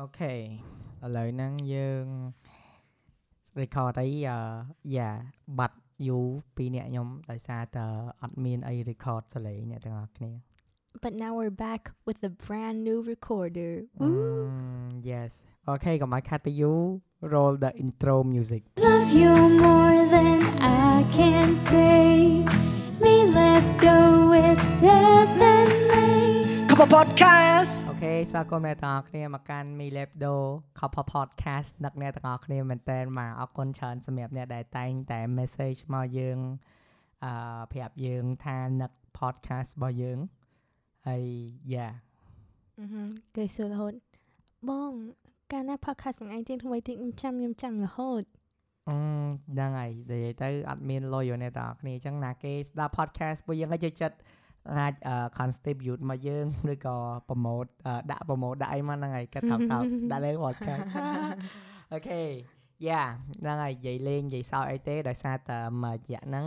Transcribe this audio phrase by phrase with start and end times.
[0.00, 0.38] អូខេឥ
[1.16, 2.04] ឡូវហ្នឹងយើង
[3.60, 5.10] record អីយ៉ា
[5.58, 6.26] បាត់យូរ
[6.56, 7.86] ពីអ្នកខ្ញុំដោយសារតែ
[8.22, 10.32] អត់មានអី record សលេងអ្នកទាំងអស់គ្នា
[11.04, 13.72] But now we're back with a brand new recorder.
[14.00, 14.08] Woo!
[14.10, 15.30] Mm, yes
[15.68, 16.82] អូខេកុំឲ្យខាត់ពីយូរ
[17.34, 19.32] roll the intro music Love you
[19.64, 20.40] more than
[20.90, 22.04] I can say.
[23.02, 23.98] Me let go
[24.32, 25.55] with heavenly.
[26.78, 30.34] Couple Podcast អូខេស្វាគមន៍អ្នកទាំងអស់គ្នាមកកាន់ Me Labdo
[30.78, 36.38] Couple Podcast ដឹកអ្នកទាំងអស់គ្នាមែនតើមកអរគុណច្រើនសម្រាប់អ្នកដែលតែងតែ message មកយើង
[37.24, 37.32] អឺ
[37.72, 40.18] ប្រាប់យើងថានឹក podcast របស់យើង
[41.06, 41.24] ហើយ
[41.72, 41.92] yeah
[42.78, 43.92] អឺហឹមគេសួររហូត
[44.68, 44.92] បង
[45.52, 48.22] កាលណា podcast មួយឯងទៀតថ្មីទៀតខ្ញុំចាំខ្ញុំចាំរហូត
[48.88, 48.98] អឺ
[49.52, 54.16] ហ្នឹងហើយនិយាយទៅអត់មាន loyal អ្នកទាំងអស់គ្នាអញ្ចឹងណាគេស្ដាប់ podcast ពួកយើងឲ្យចូលចិត្ត
[54.74, 54.94] អាច
[55.38, 56.96] contribute មកយើងឬក៏
[57.28, 60.88] promote អឺដាក់ promote ដាក់អីមកហ្នឹងហើយគាត់ថោកថោកដាក់លើ podcast
[61.92, 62.22] អូខេ
[62.88, 63.02] យ៉ា
[63.40, 66.46] ហ្នឹងហើយនិយាយលេងនិយាយសើចអីទេដោយសារតែមួយរយៈហ្នឹង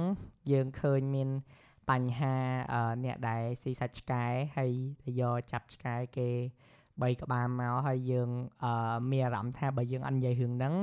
[0.52, 1.30] យើងឃើញមាន
[1.90, 2.36] បញ្ហា
[2.74, 4.26] អឺអ្នកដែលស៊ីសាច់ឆ្កែ
[4.58, 4.72] ហើយ
[5.04, 6.30] ទៅយកចាប់ឆ្កែគេ
[7.02, 8.30] 3ក្បាលមកហើយយើង
[8.64, 10.76] អឺមានអារម្មណ៍ថាបើយើងអត់និយាយរឿងហ្នឹង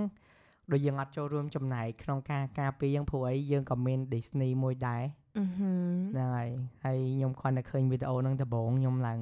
[0.72, 6.48] ដូចយើងអត់ចូលរួមចំណែកក្នុងការការពារយើងព្រោះអីយើងក៏មាន Disney មួយដែរអឺ ហឹមហ្នឹងហើយ
[6.84, 9.19] ហើយខ្ញុំគ្រាន់តែឃើញវីដេអូហ្នឹងដំបូងខ្ញុំឡើង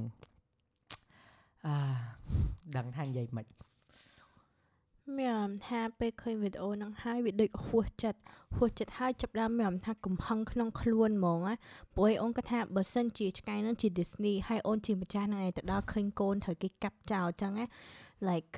[1.67, 1.75] អឺ
[2.77, 3.47] ដឹងថានិយាយមិន
[5.19, 8.21] មានអារម្មណ៍ថាពេលឃើញវីដេអូហ្នឹងហើយវាដូចហួសចិត្ត
[8.57, 11.55] ហួសចិត្តហើយចាប់ផ្ដើមមានអារម្មណ៍ថាកំហឹងក្នុងខ្លួនហ្មងណា
[11.95, 17.67] ព្រោះឯអូនគាត់ថាបើសិនជាឆ្កែហ្នឹងជា Disney ហើយអូនជាម្ចាស់ហ្នឹងឯងទៅដល់ឃើញកូនត្រូវគេកាប់ចោលអញ្ចឹងណា
[18.29, 18.53] like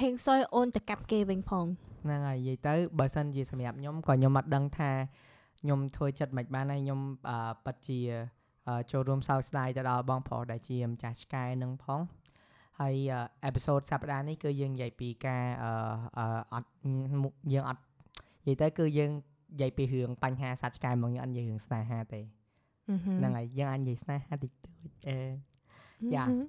[0.00, 1.66] ហេងសយអូនទៅកាប់គេវិញផង
[2.04, 4.90] ហ្នឹងហើយនិយាយទៅបើសិនជាសម្រាប់ខ្ញុំក៏ខ្ញុំអត់ដឹងថា
[5.64, 8.00] ខ្ញុំធ្វើចិត្តមិនបានហើយខ្ញុំអឺប៉ັດជា
[8.68, 12.00] អឺចូលរួមសោកស្ដាយទៅដល់បងប្រុសដែលជាម្ចាស់ឆ្កែនឹងផង
[12.80, 12.94] ហើយ
[13.44, 15.72] អេពីសូតសប្តាហ៍នេះគឺយើងនិយាយពីការអឺ
[16.18, 16.70] អឺអត់
[17.22, 17.82] មុខយើងអត់
[18.46, 19.10] និយាយទៅគឺយើង
[19.52, 22.20] និយាយពីរឿងបញ្ហាសត្វឆ្កែហ្មកយើងអត់និយាយរឿងស្នេហាទេ
[22.90, 25.18] អឺហឹមហ្នឹងហើយយើងអាចនិយាយស្នេហាតិចតួចអឺ
[26.14, 26.42] យ៉ាហឹម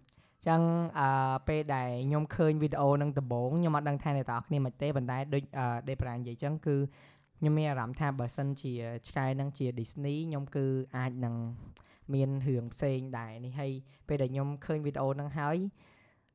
[0.47, 0.61] ចឹង
[0.99, 6.75] អឺពេលដែលខ្ញុំឃើញវីដេអូនឹងដំបូងខ្ញុំអត់ដឹងថាអ្នកទាំងអស់គ្នាមិនទេប៉ុន្តែដូចអឺដេប្រានិយាយចឹងគឺ
[7.39, 8.73] ខ្ញុំមានអារម្មណ៍ថាបើសិនជា
[9.07, 10.65] ឆ្កែនឹងជា Disney ខ្ញុំគឺ
[10.97, 11.35] អាចនឹង
[12.13, 13.71] មានរឿងផ្សេងដែរនេះហើយ
[14.07, 15.57] ពេលដែលខ្ញុំឃើញវីដេអូហ្នឹងហើយ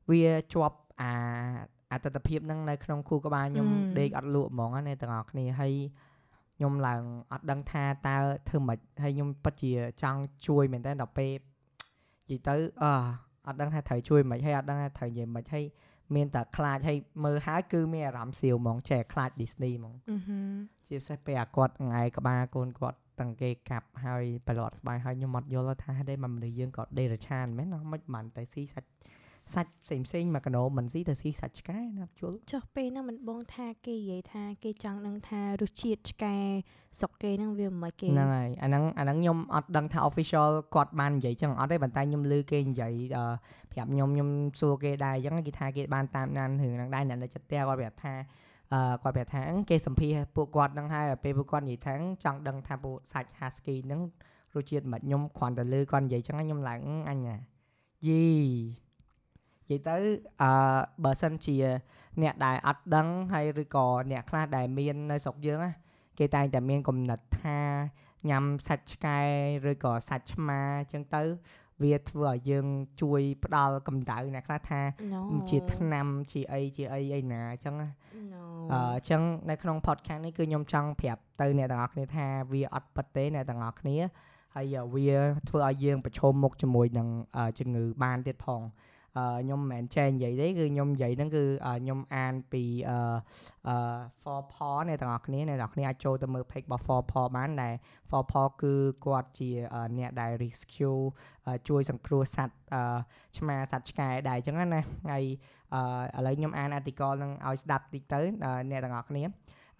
[0.09, 0.23] វា
[0.53, 1.13] ជាប់អា
[1.91, 3.69] អត្តតភាពហ្នឹងនៅក្នុងខួរក្បាលខ្ញុំ
[3.99, 5.73] ដេកអត់លក់ហ្មងណាអ្នកទាំងអស់គ្នាហើយ
[6.57, 8.17] ខ្ញុំឡើងអត់ដឹងថាតើ
[8.49, 11.31] ធ្វើម៉េចហើយខ្ញុំពិតជាចង់ជួយមែនតើដល់ពេល
[12.31, 12.93] និយាយទៅអឺ
[13.47, 15.65] អត់ដឹងថាត្រូវជួយមិនហើយអត់ដឹងថាត្រូវនិយាយមិនហើយ
[16.15, 20.55] មានតែខ្លាចហើយមើលហើយគឺមានអារម្មណ៍សៀវហ្មងចេះខ្លាច Disney ហ្មងអឺហឹម
[20.91, 28.89] ជាពិសេសពេលអាគាត់ងាយក្បាលកូនគាត់តាំងគេកាប់ហើយប្រឡត់ស្បាយហើយខ្ញុំអត់យល់ថាហេតុអីមកមនុស្សយើងក៏ដេរឆានមែនណាមិនបានតែស៊ីសាច់
[29.53, 36.35] សាច់ផ្សេងផ្សេងៗមកកណោមិនស៊ីទៅស៊ីសាច់ឆ្កែណាត់ជល់ចុះពេលហ្នឹងមិនបងថាគេនិយាយថាគេចង់ដឹងថារសជាតិឆ្កែ
[36.99, 43.25] ស្រុកគេហ្នឹងវាមិនម៉េចគេហ្នឹងហើយអាហ្នឹងអាហ្នឹងខ្ញុំអត់ដឹងថា official គាត់បាននិយាយចឹងអត់ទេប៉ុន្តែខ្ញុំឮគេនិយាយអឺ
[43.71, 44.29] ប្រាប់ខ្ញុំខ្ញុំ
[44.59, 48.13] សួរគេដែរអញ្ចឹងគេថាគេបានតាមដានរឿងហ្នឹងដែរអ្នកនៅចិត្តផ្ទះគាត់ប្រាប់ថា
[48.73, 54.01] អឺគាត់ប្រាប់ថាអឺគេសម្ភាសពួកគាត់ហ្នឹងហើយពេលពួកគាត់និយាយថាអឺចង់ដឹងថាពួកសាច់ husky ហ្នឹង
[54.55, 57.35] រសជាតិមិនខ្ញុំគ្រាន់តែឮគាត់និយាយចឹងហើយខ្ញុំឡើងអឺអញណា
[58.07, 58.25] យី
[59.69, 59.97] និយាយទៅ
[60.41, 60.51] អឺ
[61.03, 61.55] បើសិនជា
[62.21, 65.71] អ្នកដែលអត់ដឹងហើយឬក៏អ្នកខ្លះដែលមាននៅស្រុកយើងណា
[66.19, 67.59] គេតែងតែមានកំណត់ថា
[68.29, 69.19] ញ៉ាំសាច់ឆ្កែ
[69.69, 71.21] ឬក៏សាច់ឆ្មាអញ្ចឹងទៅ
[71.83, 72.65] វាធ្វើឲ្យយើង
[73.01, 74.81] ជួយផ្ដល់កម្ដៅអ្នកខ្លះថា
[75.13, 77.87] ណូជាថ្នាំជាអីជាអីអីណាអញ្ចឹងណា
[78.33, 78.43] ណូ
[78.73, 83.97] អឺអញ្ចឹងនៅក្នុង podcast នេះគឺខ្ញុំចង់ប្រាប់ទៅអ្នកទាំងអស់គ្នាថាវាអត់ពិតទេអ្នកទាំងអស់គ្នា
[84.55, 85.11] ហើយវា
[85.49, 92.97] ធ្វើឲ្យយើងប្រឈមមុខជាមួយនឹងអឺជំងឺបានទៀតផងអឺ ខ្ញុំមិនមែនចែកនិយាយទេគឺខ្ញុំនិយាយហ្នឹងគឺអឺខ្ញុំអានពីអឺ
[93.67, 93.75] អឺ
[94.21, 97.73] for paw អ្នកទាំងអស់គ្នាអ្នកទាំងអស់គ្នាអាចចូលទៅមើល page របស់ for paw បានដែល
[98.09, 98.73] for paw គឺ
[99.05, 100.99] គាត់ជាអឺអ្នកដែល rescue
[101.47, 102.81] អឺជួយសង្គ្រោះសត្វអឺ
[103.37, 105.23] ឆ្មាសត្វឆ្កែដែរអញ្ចឹងណាហើយ
[106.15, 109.23] អឺឥឡូវខ្ញុំអាន article ហ្នឹងឲ្យស្ដាប់តិចទៅអឺអ្នកទាំងអស់គ្នា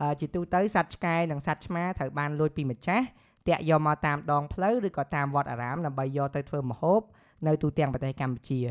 [0.02, 3.06] អឺជាទូទៅសត្វឆ្កែនិងសត្វឆ្មាត្រូវបានលួចពីម្ចាស់
[3.48, 7.02] តាក់យកមកតាមដងផ្លូវឬក៏តាមវត្តអារាមដើម្បីយកទៅធ្វើម្ហូប
[7.48, 8.62] នៅទូទាំងប្រទេសកម្ពុជា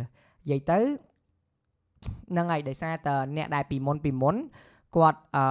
[0.45, 0.79] និយាយទៅ
[2.31, 4.37] ហ្នឹងហើយដោយសារតើអ្នកដែលពីមុនពីមុន
[4.97, 5.45] គាត់អឺ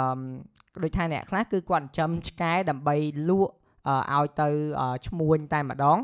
[0.83, 2.95] ដូចថាអ្នកខ្លះគឺគាត់ចិញ្ចឹមឆ្កែដើម្បី
[3.29, 3.53] លក់
[3.87, 4.49] អឺឲ្យទៅ
[4.81, 5.99] អឺឈ្មួញតែម្ដង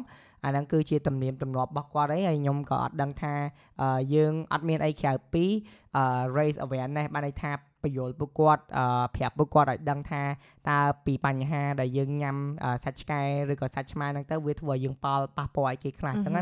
[0.45, 3.33] អាហ្នឹងគឺជាទំនៀមទម្លាប់របស់គាត់ឯងហើយខ្ញុំក៏អត់ដឹងថា
[3.81, 5.45] អឺយើងអត់មានអីក្រៅពី
[5.97, 6.03] អឺ
[6.37, 7.51] raise awareness បានន័យថា
[7.85, 8.85] បញ្យល់ពួកគាត់អឺ
[9.15, 10.23] ប្រាប់ពួកគាត់ឲ្យដឹងថា
[10.69, 13.21] តើពីបញ្ហាដែលយើងញ៉ាំអឺសាច់ឆ្កែ
[13.51, 16.41] ឬក៏សាច់ឆ្មាហ្នឹងទៅវាធ្វើឲ្យយើងប៉ល់ប៉ះពាល់ឲ្យគេខ្លះអញ្ចឹងណា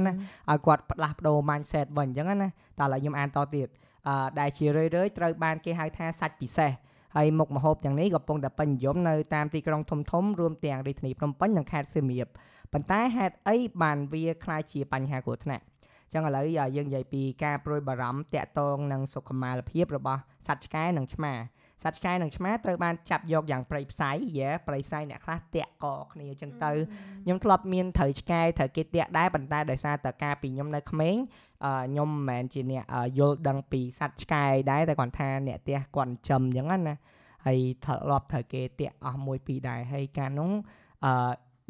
[0.51, 2.47] ឲ្យគាត់ផ្លាស់ប្ដូរ mindset វិញអញ្ចឹងណា
[2.79, 3.67] តែឥឡូវខ្ញុំអានតទៀត
[4.07, 6.71] អឺដែលជារឿយៗត្រូវបានគេហៅថាសាច់ពិសេស
[7.15, 12.27] ហើយមុខម្ហូបទាំងនេះក៏កំពុងតែពេញនិយមនៅតាមទីក្រុងធំៗរួមទាំងរាជធានីភ្នំពេញនិងខេត្តសៀមរាប
[12.73, 15.63] ប៉ុន្តែហេតុអីបានវាក្លាយជាបញ្ហាគ្រោះថ្នាក់
[16.13, 16.45] ចឹងឥឡូវ
[16.75, 21.33] យើងនិយាយពីការប្រួយបារម្ភតាក់ទងនឹងសុខុមាលភាពរបស់សត្វឆ្កែនិងឆ្មា
[21.83, 26.71] សត្វឆ្កែនិងឆ្មាត្រូវបានចាប់យកយ៉ាងប្រៃផ្សៃយេប្រៃផ្សៃអ្នកខ្លះតាក់កគ្នាចឹងទៅ
[27.23, 31.15] ខ្ញុំធ្លាប់មានត្រូវឆ្កែត្រូវគេតាក់ដែរប៉ុន្តែដោយសារតែការពីខ្ញុំនៅក្មេង
[31.65, 36.95] អឺខ្ញុំមិនមែនជាអ្នកអឺយល់ដឹងពីសត្វឆ្កែដែរតែគាត់ថាអ្នកផ្ទះគាត់ចិញ្ចឹមចឹងណា
[37.45, 40.51] ហើយធ្លាប់ត្រូវគេតាក់អស់មួយពីរដែរហើយការនោះ
[41.05, 41.13] អឺ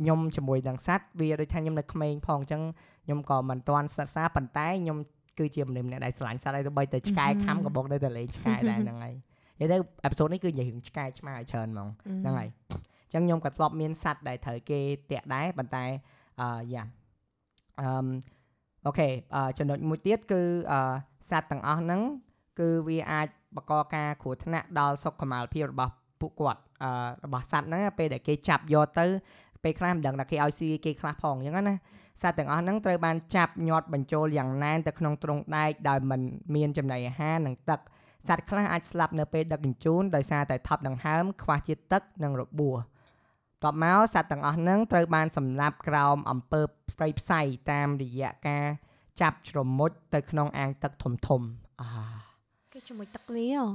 [0.00, 2.62] ខ្ញុំជាមួយនឹងសัตว์វាដូចថាខ្ញុំនៅក្មេងផងអញ្ចឹង
[3.04, 4.98] ខ្ញុំក៏មិនទាន់សិក្សាប៉ុន្តែខ្ញុំ
[5.38, 9.14] គឺជាមនុស្សម្នាក់ដែលស្រឡាញ់សត្វហើយទៅបីតែឆ្កែខំក៏បងនៅតែលេងឆ្កែដែរហ្នឹងហើយ
[9.60, 11.88] និយាយទៅអេពីសូតនេះគឺនិយាយរឿងឆ្កែឆ្មាឲ្យច្រើនហ្មង
[12.22, 12.48] ហ្នឹងហើយ
[13.04, 14.80] អញ្ចឹងខ្ញុំក៏ធ្លាប់មានសัตว์ដែលត្រូវគេ
[15.10, 15.84] តាក់ដែរប៉ុន្តែ
[16.40, 16.84] អឺយ៉ា
[17.80, 17.88] អឺ
[18.86, 20.40] អូខេអឺចំណុចមួយទៀតគឺ
[20.72, 20.80] អឺ
[21.30, 22.00] សัตว์ទាំងអស់ហ្នឹង
[22.60, 26.90] គឺវាអាចបង្កការគ្រោះថ្នាក់ដល់សុខុមាលភាពរបស់ពួកគាត់អឺ
[27.24, 29.06] របស់សัตว์ហ្នឹងពេលដែលគេចាប់យកទៅ
[29.63, 31.75] ពេលខ្លះមិនដឹងថាគេឲ្យស៊ីគេខ្លះផងអញ្ចឹងណា
[32.21, 36.21] សត្វទាំងអស់ហ្នឹងត្រូវបានចាប់ញាត់បញ្ចូលយ៉ាងណែនទៅក្នុងទ្រុងដែកដោយមិន
[36.55, 37.79] មានចំណីអាហារនិងទឹក
[38.27, 42.77] សត្វខ្លះអាចស្លាប់នៅពេលដឹកជញ្ជូនដោយសារតែថប់ដង្ហើមខ្វះជាតិទឹកនិងរបួស
[43.63, 48.65] តបមកសត្វទាំងអស់ហ្នឹងត្រូវបានសម្លាប់ក្រោមអំពើព្រៃផ្សៃតាមរយៈការ
[49.21, 51.41] ចាប់ជ្រមុជទៅក្នុងអាងទឹកធំធំ
[51.81, 51.89] អា
[52.73, 53.65] គេជាមួយទឹកវាហ៎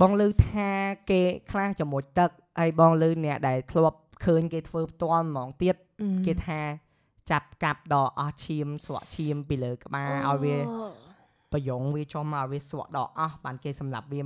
[0.00, 0.70] បងលឺថា
[1.10, 2.30] គេខ្លះជាមួយទឹក
[2.60, 5.76] ហើយបងលឺអ្នកដែលធ្លាប់ ឃើញគេធ្វើផ្ទាល់ហ្មងទៀត
[6.26, 6.60] គេថា
[7.30, 10.56] ចាប់កាប់ដល់អស់ឈាមស្រក់ឈាមពីលើក្បាលឲ្យវា
[11.52, 14.22] ប្រយងវាចុះមកឲ្យវាស្រក់ដល់អស់បានគេសម្លាប់វា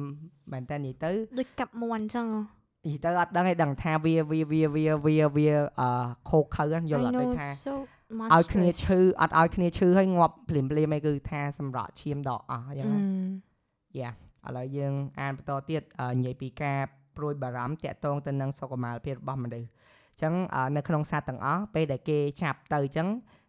[0.52, 2.41] មែនតើនិយាយទៅដូចកាប់មន់ចឹងហ៎
[2.87, 5.49] និយាយទៅអត់ដឹងឯងដឹងថាវាវាវាវាវាវា
[5.81, 5.88] អឺ
[6.31, 7.75] ខោខើហ្នឹងយល់អត់ I ទេ know ថា it's so
[8.32, 13.00] ឲ្យគ្នា monstrous ឈឺអត់ឲ្យគ្នាឈឺហើយងាប់ភ្លាមភ្លាមឯងគឺថាសម្រក់ឈាមដល់អស់អញ្ចឹងណា
[13.99, 14.11] យ៉ា
[14.46, 16.79] ឥឡូវយើងអានបន្តទៀតអឺនិយាយពីការ
[17.17, 23.08] ព្រួយបារម្ភតាក់ទងទៅនឹងសុខុមាលភាពរបស់មនុស្សអញ្ចឹងអឺនៅក្នុងសត្វទាំងអស់ពេលដែលគេចាប់ទៅអញ្ចឹង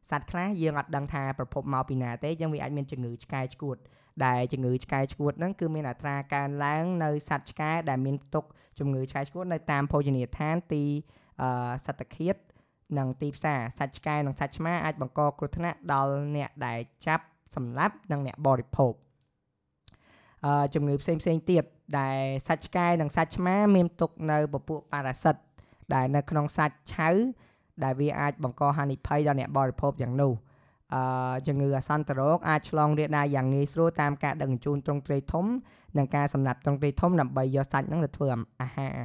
[0.09, 3.77] សត្វខ្លះយើងអត់ដឹងថាប្រភពមកពីណាទេអញ្ចឹងវាអាចមានជំងឺឆ្កែឆ្កួត
[4.25, 8.45] ដែលជំងឺឆ្កែឆ្កួតហ្នឹងគឺមានអត្រាកើនឡើងនៅសត្វឆ្កែដែលមានទុក
[8.79, 10.83] ជំងឺឆ្កែឆ្កួតនៅតាមភោជនីយដ្ឋានទី
[11.41, 11.49] អឺ
[11.85, 12.35] សត្វឃាត
[12.97, 17.25] និងទីផ្សារសត្វឆ្កែនិងសត្វឆ្មាអាចបង្កគ្រោះថ្នាក់ដល់អ្នកដែលចាប់
[17.55, 18.93] សម្លាប់និងអ្នកបរិភោគ
[20.45, 21.63] អឺជំងឺផ្សេងផ្សេងៗទៀត
[21.99, 25.35] ដែលសាច់ឆ្កែនិងសាច់ឆ្មាមានទុកនៅពពួកប៉ារ៉ាស៊ីត
[25.93, 27.09] ដែលនៅក្នុងសាច់ឆៅ
[27.83, 30.33] ដែលវាអាចបង្កហានិភ័យដល់អ្នកបរិភោគយ៉ាងនោះ
[30.93, 35.45] អឺជំងឺអាសន្នរោគអាចឆ្លងរាលដាលយ៉ាងងាយស្រួលតាមការដឹកជញ្ជូនទ្រង់ទ្រាយធំ
[35.97, 38.27] និងការសម្លាប់ទ្រង់ទ្រាយធំដើម្បីយកសាច់ហ្នឹងទៅធ្វើ
[38.61, 38.95] អាហារ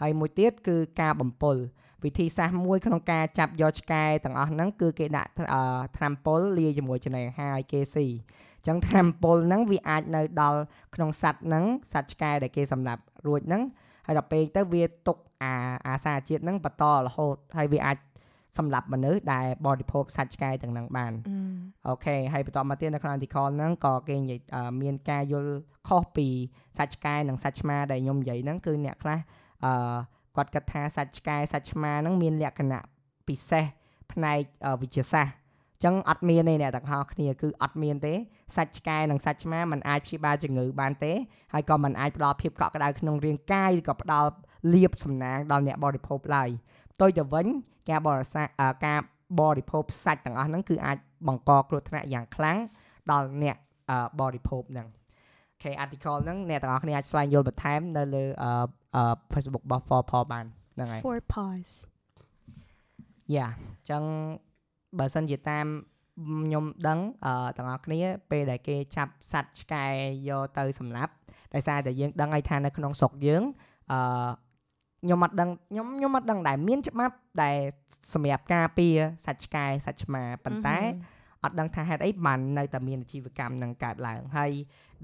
[0.00, 1.56] ហើយមួយទៀតគឺការបំពុល
[2.04, 5.62] វិធីសាស្ត្រមួយក្នុងការចាប់យកឆ្កែទាំងអស់ហ្នឹងគឺគេដាក់អឺ
[5.96, 10.60] ត្រាំពុលលាយជាមួយចំណីអាហារឲ្យគេស៊ីអញ្ចឹងថាមពលហ្នឹងវាអាចនៅដល់
[10.94, 13.62] ក្នុងសัตว์ហ្នឹងសត្វឆ្កែដែលគេសម្លាប់រួចហ្នឹង
[14.06, 15.52] ហើយដល់ពេលទៅវាទុកអា
[15.88, 17.98] អាសារជាតិហ្នឹងបន្តរហូតហើយវាអាច
[18.58, 21.12] សម្លាប់មនុស្សដែលបរិភោគសាច់ឆ្កែទាំងហ្នឹងបាន
[21.86, 25.54] អូខេហើយបន្តមកទៀតនៅក្នុង article ហ្នឹងក៏គេនិយាយអឺមានការយល់
[25.88, 26.28] ខុសពី
[26.78, 29.18] សាច់ឆ្កែនិងសាច់ឆ្មាដែលខ្ញុំនិយាយហ្នឹងគឺអ្នកខ្លះ
[29.64, 29.96] អឺ
[30.36, 32.82] គាត់គិតថាសាច់ឆ្កែសាច់ឆ្មាហ្នឹងមានលក្ខណៈ
[33.28, 33.64] ពិសេស
[34.12, 38.13] ផ្នែកអឺវិទ្យាសាស្ត្រអញ្ចឹងអត់មានទេអ្នកទាំងអស់គ្នាគឺអត់មានទេ
[38.55, 41.13] សាច់ឆ្កែនិងសាច់ឆ្មាมันអាចព្យាបាលជំងឺបានទេ
[41.53, 44.29] ហើយក៏มันអាចផ្ដល់ភាពកក់ក្ដៅក្នុងរាងកាយឬក៏ផ្ដល់
[44.73, 46.49] លាភសំណាងដល់អ្នកបរិភោគឡើយ
[46.93, 47.47] ផ្ទុយទៅវិញ
[47.89, 48.99] ការបរិសាអឺការ
[49.39, 50.97] បរិភោគសាច់ទាំងអស់ហ្នឹងគឺអាច
[51.27, 52.57] បង្កគ្រោះថ្នាក់យ៉ាងខ្លាំង
[53.11, 53.57] ដល់អ្នក
[53.89, 58.51] អឺបរិភោគហ្នឹងអូខេ article ហ្នឹងអ្នកទាំងអស់គ្នាអាចស្វែងយល់បន្ថែមនៅលើអឺ
[58.95, 61.69] អឺ Facebook របស់ For Paul បានហ្នឹងហើយ four paws
[63.35, 64.03] យ៉ាអញ្ចឹង
[64.98, 65.66] បើសិនជាតាម
[66.44, 69.84] ខ្ញុំដឹងអឺទាំងអស់គ្នា ពេលដែលគេចាប់សត្វឆ្កែ
[70.28, 71.12] យកទៅសម្លាប់
[71.54, 73.42] ដោយសារតែយើងដឹងឲ្យថានៅក្នុងស្រុកយើង
[73.92, 73.98] អឺ
[75.04, 77.58] ខ្ញុំអត់ដឹងខ្ញុំខ្ញុំអត់ដឹងដែរមានច្បាប់ដែល
[78.14, 78.96] សម្រាប់ការពារ
[79.26, 80.78] សត្វឆ្កែសត្វឆ្មាប៉ុន្តែ
[81.42, 84.52] អត់ដឹងថាហេតុអីបាននៅតែមានអាជីវកម្មនឹងកើតឡើងហើយ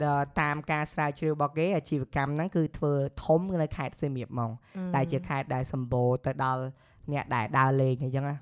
[0.03, 2.93] ដល់តាមការស្រាវជ្រាវរបស់គេអាជីវកម្មហ្នឹងគឺធ្វើ
[3.25, 4.51] ធំនៅខេត្តសៀមរាបហ្មង
[4.97, 6.63] ដែលជាខេត្តដែលសម្បូរទៅដល់
[7.13, 8.37] អ្នកដែលដើរលេងអញ្ចឹងណា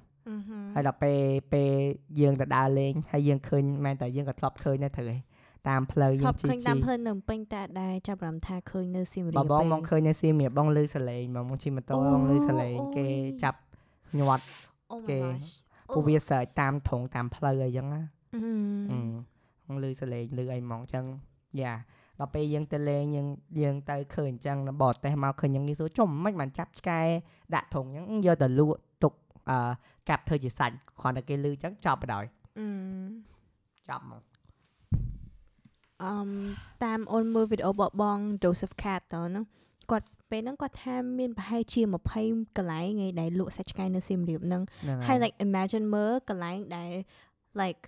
[0.75, 1.19] ហើយដល់ពេល
[1.53, 1.71] ពេល
[2.21, 5.21] យើងទៅដើរលេងហើយយើងឃើញមែនតែយើងក៏ធ្លាប់ឃើញដែរត្រូវឯង
[5.69, 13.59] តាមផ្លូវថយើងប់ជីឃើញជីតាមផ្លូវនៅភ្នំពេញតែដែរចាប់អារម្មណ៍ថាឃើញនៅសៀមរាបបើបងពេមកឃើញនៅសៀមរាបបងលឺសលេងមកបងជិះម៉ូតូអូបងលឺសលេងអូគេយចាប់
[14.19, 14.45] ញាត់
[14.93, 15.49] អូ my គេ gosh
[15.95, 18.03] ពួកវាសើចតាមធងតាមផ្លូវអីចឹងណា
[18.35, 18.41] អឺ
[18.91, 19.01] អឺ
[19.67, 21.05] បងលឺសលេងលឺអីហ្មងចឹង
[21.63, 21.75] យ៉ា
[22.21, 23.27] ដល់ពេលយើងទៅលេងយើង
[23.63, 27.01] យើងទៅឃើញអញ្ចឹងបរទេសមកឃើញយ៉ាងនេះសួរចុះមិនបានចាប់ឆ្កែ
[27.55, 28.88] ដាក់ធុងអញ្ចឹងយកទៅលក់ទុក
[29.51, 29.59] អឺ
[30.09, 32.25] កាប់ធ្វើជាសាច់គ្រាន់តែគេលឺអញ្ចឹងចប់បណ្ដោយ
[32.59, 32.67] អឺ
[33.89, 34.23] ចប់មក
[36.03, 36.29] អឺម
[36.85, 39.45] តាមអូនមើលវីដេអូបបង Joseph Cat តើហ្នឹង
[39.91, 41.81] គាត់ពេលហ្នឹងគាត់ថាមានប្រហែលជា
[42.21, 46.91] 20កន្លែងឯដែលលក់សាច់ឆ្កែនៅសៀមរាបហ្នឹងហ្នឹងហើយ like imagine មើលកន្លែងដែល
[47.63, 47.81] like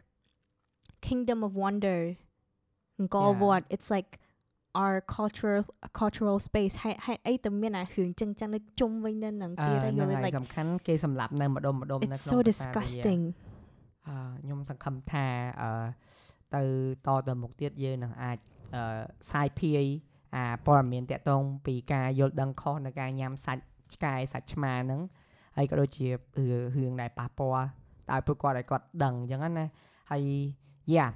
[1.06, 2.00] Kingdom of Wonder
[2.98, 3.40] អង្គរ Yeah.
[3.42, 4.10] វត្ត it's like
[4.82, 5.62] our cultural
[6.00, 13.22] cultural space ហេតុហេតុអីទៅមានអារឿងចឹងចឹងនៅជុំវិញនៅហ្នឹងអឺទៀតហើយហ្នឹងយល់ហើយ like សំខាន់គេសម្លាប់នៅម្ដុំម្ដុំនៅ it's ក្នុង so ប្រាសាទ disgusting
[14.08, 15.26] អឺខ្ញុំសង្ឃឹមថា
[15.62, 15.70] អឺ
[16.54, 16.62] ទៅ
[17.06, 18.38] តទៅមុខទៀតយើងនឹងអាច
[18.74, 19.84] អឺសាយភាយ
[20.34, 23.62] អាព័ត៌មានតាក់ទងពីការយល់ដឹងខុសនៃការញ៉ាំសាច់
[23.94, 25.00] ឆ្កែសាច់ឆ្មាហ្នឹង
[25.56, 27.66] ហើយក៏ដូចជារឿងដែលប៉ះពាល់
[28.10, 29.66] ដល់ពួកគាត់ឲ្យគាត់ដឹងអញ្ចឹងណា
[30.10, 30.22] ហើយ
[30.94, 31.06] យ៉ា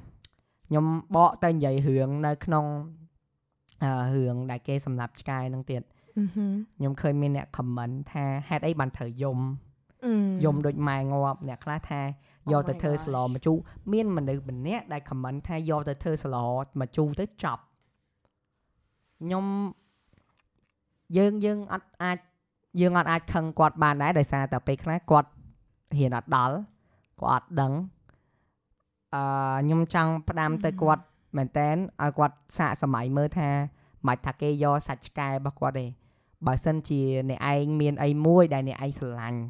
[0.69, 2.65] ខ្ញុំបកទៅនិយាយរឿងនៅក្នុង
[3.03, 3.04] អឺ
[3.83, 5.83] រឿងដែលគេសម្លាប់ឆ្កែហ្នឹងទៀត
[6.25, 9.41] Mhm ខ្ញុំឃើញមានអ្នក comment ថាហេតុអីបានត្រូវយំ
[10.13, 10.27] Mm.
[10.45, 12.01] យំដូចម៉ែងាប់អ្នកខ្លះថា
[12.53, 13.29] យកទៅ my ធ្វើស្ល gosh.
[13.35, 13.57] ម្ជូរ
[13.93, 16.37] មានមនុស្សម្នាក់ដែល comment ថាយកទៅធ្វើស្ល
[16.81, 17.63] ម្ជូរទៅចប់
[19.21, 19.45] ខ្ញុំ
[21.17, 22.19] យើងយើងអត់អាច
[22.81, 25.29] យើងអត់អាចខឹងគាត់បានដែរដោយសារតែពេលខ្លះគាត់
[25.97, 26.57] ហ៊ានអត់ដល់
[27.21, 27.73] គាត់អត់ដឹង
[29.15, 29.23] អឺ
[29.63, 31.03] ខ្ញុំចង់ផ្ដាំទៅគាត់
[31.37, 33.51] មែនតែនឲ្យគាត់សាកសម័យមើលថា
[34.07, 35.87] មិនថាគេយកសាច់ឆ្កែរបស់គាត់ទេ
[36.47, 37.01] បើសិនជា
[37.31, 39.41] អ្នកឯងមានអីមួយដែលអ្នកឯងស្រឡាញ់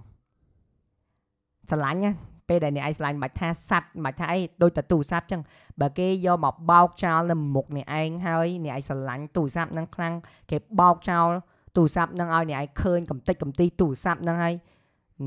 [1.70, 2.12] ស្រឡាញ់ណា
[2.48, 5.42] ពេលដែលអ្នកឯងស្រឡាញ់មិនបាច់ថាសัตว์មិនបាច់ថាអីដូចតែទូរស័ព្ទចឹង
[5.80, 10.14] បើគេយកមកបោកចោលនៅមុខអ្នកឯងហើយអ្នកឯងស្រឡាញ់ទូរស័ព្ទហ្នឹងខ្លាំង
[10.50, 11.28] គេបោកចោល
[11.76, 14.54] ទូរស័ព្ទហ្នឹងឲ្យអ្នកឯងឃើញកំតិចកំទីទូរស័ព្ទហ្នឹងហើយ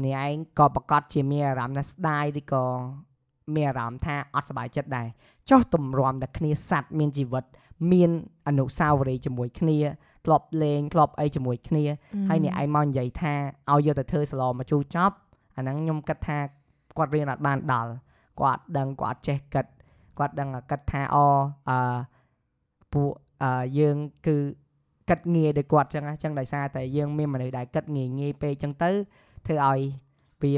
[0.05, 2.65] អ្នកឯងក៏ប្រកាសជាមានអារម្មណ៍ថាស្ដាយឬក៏
[3.55, 5.07] មានអារម្មណ៍ថាអត់សប្បាយចិត្តដែរ
[5.49, 7.43] ចុះទម្រាំតែគ្នាសัตว์មានជីវិត
[7.91, 8.11] មាន
[8.47, 9.77] អនុស្សាវរីយ៍ជាមួយគ្នា
[10.25, 11.83] ធ្លាប់លេងធ្លាប់អីជាមួយគ្នា
[12.29, 13.33] ហើយអ្នកឯងមកនិយាយថា
[13.71, 15.15] ឲ្យយកទៅធ្វើស្លមកជូរចប់
[15.57, 16.37] អាហ្នឹងខ្ញុំគិតថា
[16.97, 17.91] គាត់រៀនអត់បានដល់
[18.39, 19.65] គាត់អត់ដឹងគាត់អត់ចេះគិត
[20.17, 21.17] គាត់ដឹងតែគិតថាអ
[21.69, 21.77] អឺ
[22.93, 23.09] ពួក
[23.43, 24.37] អឺយើងគឺ
[25.09, 28.89] គិតងាយដូចគាត់ចឹងណាចឹងដោយសារតែយើងមានមនុស្សដែលគិតងាយងាយពេកចឹងទៅ
[29.45, 29.79] ធ្វើឲ្យ
[30.43, 30.55] វា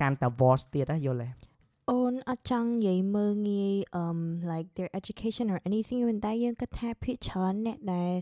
[0.00, 1.49] កាន់តែ worse ទៀតណាយល់ទេ
[1.88, 4.18] អូនអត់ចង់និយាយមើងងាយ um
[4.50, 8.12] like their education or anything ប៉ុន្តែយើងគិតថាភាគច្រើនអ្នកដែល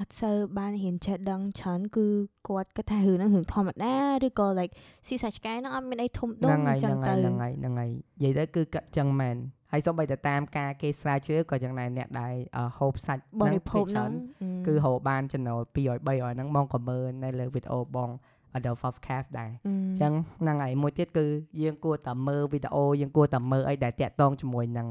[0.00, 2.06] អត់សូវបានហ៊ានចេះដឹងច្រើនគឺ
[2.48, 3.96] គាត់គិតថារឿងហ្នឹងរឿងធម្មតា
[4.26, 4.72] ឬក៏ like
[5.06, 9.36] ស៊ីសាច់ឆ្កែហ្នឹងអត់មានអីធំដុំហ្នឹងហើយអញ្ចឹហ្ងហ្នឹងទៅហើយហ្នឹងហើយហ្នឹងហើយនិយាយទៅគឺគិតចឹងមែន
[9.72, 18.10] ហើយសូម្បីតែតាមការគេស្រាវជ្រាវក៏យ៉ាងដែរអ្នកដែលអឺហូបសាច់បហ្នឹងរិភោគភាគច្រើនហ្នឹងគឺរកបានចំណូល200 300ហ្នឹងមកក៏មើលនៅលើវីដេអូបង
[18.58, 21.26] Adolf of Calf ដែរអអញ្ញ្ចឹងហ្នឹងហើយមួយទៀតគឺ
[21.62, 24.86] យើងគួរតែមើលវីដេអូយើងគួរតែមើលអីដែលតាក់ទងជាមួយនឹង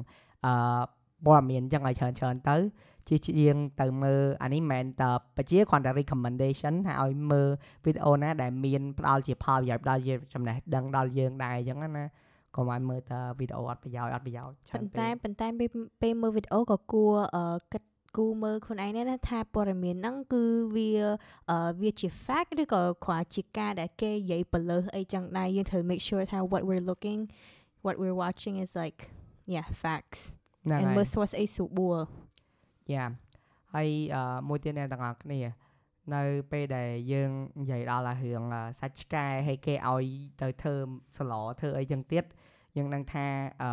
[0.46, 0.54] អឺ
[1.26, 2.58] ព័ត៌មានអញ្ចឹងឲ្យច្រើនច្រើនទៅ
[3.10, 7.48] ជាជាងទៅមើលអានេះមិនមែនតែបជាគ្រាន់តែ recommendation ថាឲ្យមើល
[7.86, 12.06] វីដេអូណាដែលមានផ្ដល់ជាផលប្រយោជន៍ផ្ដល់ជាចំណេះដឹងដល់យើងដែរអញ្ចឹងណា
[12.56, 15.70] កុំឲ្យមើលតែវីដេអូអត់ប្រយោជន៍អត់ប្រយោជន៍ច្រើនប៉ុន្ពេតែកប៉ុន្តែពេល
[16.02, 17.82] ពេលមើលវីដេអូក៏គួរអឺគិត
[18.18, 20.44] គូមើលខ្លួនឯងដែរណាថាព័ត៌មានហ្នឹងគឺ
[20.76, 20.90] វា
[21.50, 27.22] អឺវាជា fact ឬក៏គ្រាន់ជាការដែលគេនិយាយបលើសអីចឹងដែរយើងត្រូវ make sure ថា what we're looking
[27.86, 29.00] what we're watching is like
[29.54, 30.22] yeah facts
[30.66, 32.00] ហ្នឹង and ហើយមើល source អីស្រួល
[32.94, 33.06] យ៉ា
[33.74, 35.40] ហើយអឺមួយទៀតអ្នកទាំងអស់គ្នា
[36.16, 40.06] នៅពេលដែលយើងនិយាយដល់អារឿងអឺសាច់ឆ្កែហើយគេឲ្យ
[40.42, 40.76] ទៅធ្វើ
[41.18, 42.24] សឡធ្វើអីចឹងទៀត
[42.78, 43.26] យើងដឹងថា
[43.64, 43.70] អឺ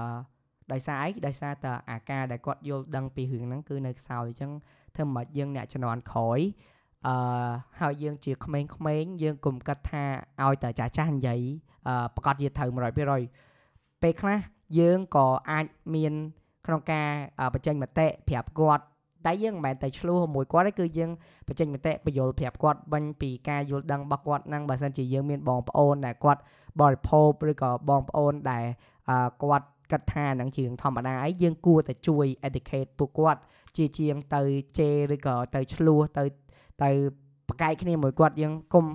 [0.72, 4.50] ដោយសារអីដោយសារតែអាការដែលគាត់យល់ដឹងពីរឿងហ្នឹងគឺនៅខ្សោយអញ្ចឹង
[4.96, 6.40] ធ្វើមិនបាច់យើងអ្នកជំនាន់ក្រោយ
[7.06, 7.14] អឺ
[7.80, 10.04] ហើយយើងជាក្មេងៗយើងកុំគិតថា
[10.44, 11.40] ឲ្យតែចាស់ចាស់និយាយ
[11.88, 14.38] អឺប្រកាសជាត្រូវ100%ពេលខ្លះ
[14.78, 16.12] យើងក៏អាចមាន
[16.66, 17.08] ក្នុងការ
[17.40, 18.84] អឺបញ្ចេញមតិប្រាប់គាត់
[19.26, 21.10] តែយើងមិនមែនតែឆ្លោះមួយគាត់ទេគឺយើង
[21.48, 26.40] បញ្ចេញមតិបញ្យលប្រាប់គាត់វិញពីការយល់ដឹងរបស់គាត់ហ្នឹងបើសិនជាយើងមានបងប្អូនដែលគាត់
[26.80, 28.64] បរិភោគឬក៏បងប្អូនដែល
[29.10, 33.40] អឺគាត់ គិតថាហ្នឹងជារឿងធម្មតាអីយើងគួរតែជួយ educate ពួកគាត់
[33.76, 34.42] ជាជាងទៅ
[34.78, 36.24] ជេរឬក៏ទៅឆ្លោះទៅ
[36.82, 36.90] ទៅ
[37.48, 38.86] ប្រកែកគ្នាមួយគាត់យើងគុំ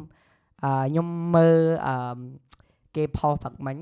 [0.63, 2.19] អឺខ្ញុំមើលអឺ
[2.95, 3.77] គេផុសផឹកមិញ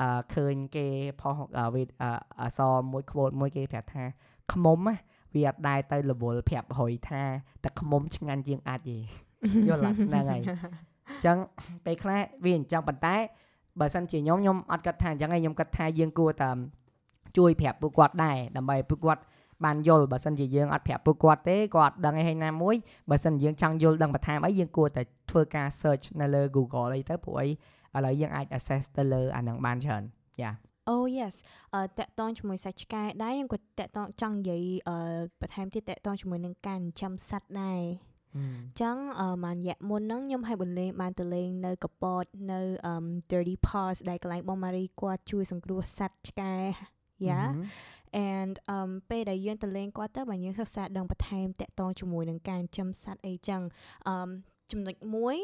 [0.00, 0.86] អឺឃើញគេ
[1.20, 4.04] ផុសអឺវីដអឺអក្សរមួយ quote មួយគេប្រាប់ថា
[4.52, 4.94] ខ្មុំណា
[5.34, 7.22] វាអត់ដែរទៅរវល់ប្រាប់រុយថា
[7.64, 8.98] តែខ្មុំឆ្ងាញ់ជាងអាចទេ
[9.68, 10.42] យល់ហ្នឹងហើយ
[11.08, 11.36] អញ្ចឹង
[11.84, 13.16] ពេលខ្លះវាអញ្ចឹងប៉ុន្តែ
[13.80, 16.50] បើសិនជាខ្ញុំខ្ញុំអត់គិតថាអញ្ចឹងឯងខ្ញុំគិតថាយើងគួរតែ
[17.36, 19.22] ជួយប្រាប់ពួកគាត់ដែរដើម្បីឲ្យពួកគាត់
[19.64, 22.76] បានយល់បើសិនជាយើងអត់ប្រាប់ពួកគាត់ទេគាត់អត់ដឹងឯហើយណាមួយ
[23.10, 27.48] បើសិនយើងចង់យល់ដឹងបន្ថែមអីយើងគួរតែធ្វើការ search នៅលើ Google អីទៅព្រោះអី
[27.96, 30.02] ឥឡូវយើងអាច access ទៅលើអាហ្នឹងបានច្រើន
[30.42, 30.52] យ៉ា
[30.92, 31.34] Oh yes
[31.74, 34.96] អឺតកតងជាមួយសាច់ឆ្កែដែរយើងក៏តកតងចង់និយាយអឺ
[35.40, 42.94] បន្ថែមទៀតតកតងជាមួយនឹងការចិញ្ចឹមសត្វដែរអញ្ចឹងអឺមួយរយៈមុនហ្នឹងខ្ញុំឲ្យបន្លេងបានទៅលេងនៅកពតនៅអឺ
[43.30, 46.54] Dirty Paws ដែលកន្លែងបងម៉ារីគាត់ជួយសង្គ្រោះសត្វឆ្កែ
[47.28, 47.56] yeah ម
[48.32, 53.60] and um ពេលដែលយើងទៅលេងគាត់ទៅបើយើងសិក្សាដឹងបន្ថែមតកតងជាមួយនឹងការចិញ្ចឹមសត្វអីចឹង
[54.14, 54.28] um
[54.70, 55.36] ចំណុចមួយ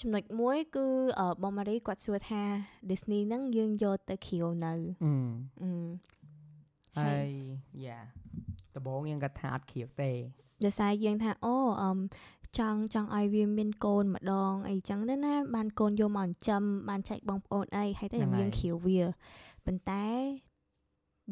[0.00, 0.86] ចំណុចមួយគឺ
[1.20, 2.42] អឺបងម៉ារីគាត់សួរថា
[2.90, 4.72] Disney ហ្នឹងយើងយកទៅខៀវនៅ
[5.04, 5.12] អឺ
[5.62, 5.72] អឺ
[6.98, 7.30] ហើយ
[7.86, 7.98] យ៉ា
[8.78, 10.10] ដំបងយើងគាត់ថាអត់ខៀវទេ
[10.64, 11.92] ដោយសារយើងថាអូអឺ
[12.58, 19.02] ចង់ចង់ឲ្យវាមានកូនម្ដងអីចឹងទៅណាបានកូនយកមកចិញ្ចឹមបានចែកបងប្អូនអីហើយតែយើងខៀវវា
[19.64, 20.06] ប៉ុន្តែ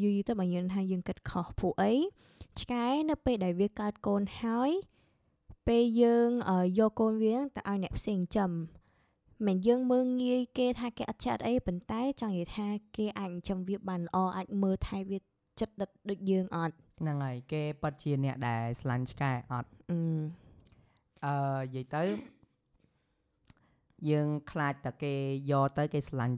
[0.02, 1.92] យូរយូរទៅបើយើងថាយើងគិតខុសពួកអី
[2.60, 4.70] ឆ្កែនៅពេលដែលវាកើតកូនហើយ
[5.66, 8.50] ពេលយើងអឺយកកូនវាទៅឲ្យអ្នកផ្សេងចិញ្ចឹម
[9.46, 15.18] មិនយើងមើងងាយគេថាគេអត់ចាត់អីប៉ុន្តែចង់និយាយថាគេអាចចិញ្ចឹមវាបានល្អអាចមើលថែវា
[15.60, 20.00] ចិត្តដិតដូចយើងអត់ ហ្នឹងហើយគេប៉ັດជាអ្នកដែលស្លាញ់ឆ្កែអត់អឺ
[21.24, 22.02] អឺនិយាយទៅ
[24.10, 25.14] យើងខ្លាចតែគេ
[25.50, 26.34] យកទៅគេស្លាញ់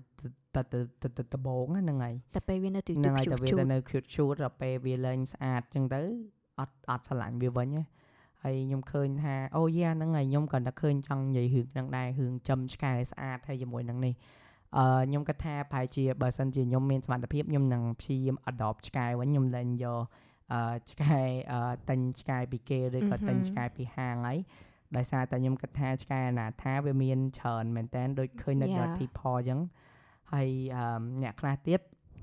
[0.54, 6.00] ទៅទៅទៅទៅដំបងហ្នឹងហើយតែពេលវានៅទីហ្នឹងហើយជូតែតវាជូតទៅនៅ cute shoot ដល់ពេលវាលែងស្អាតចឹងទៅ
[6.60, 7.84] អត់អត់ឆ្លាញ់វាវិញណា
[8.42, 14.14] ហើយខ្ញុំឃើញថាអូយ៉ាហ្នឹងហើយខ្ញុំគាត់តែឃើញចង់និយាយរឿងហ្នឹងដែររឿងចំឆ្កែស្អាតហើយជាមួយនឹងនេះ
[14.76, 20.27] អឺខ្ញុំគិតថាប្រហែលជាបើសិនជាខ្ញុំមានសមត្ថភាពខ្ញុំនឹងព្យាយាម adopt ឆ្កែវិញខ្ញុំលែងយកអឺ
[20.90, 21.20] ឆ្កែ
[21.52, 24.38] អឺទិញឆ្កែពីគេឬក៏ទិញឆ្កែពីហាងហើយ
[24.96, 28.78] ដោយសារតែខ្ញុំគិតថាឆ្កែអនាថាវាមានច្រើនមែនតើដូចឃើញនៅ Yeah.
[28.78, 29.60] Dirty Paw អញ្ចឹង
[30.32, 31.80] ហើយអឺអ្នកខ្លះទៀត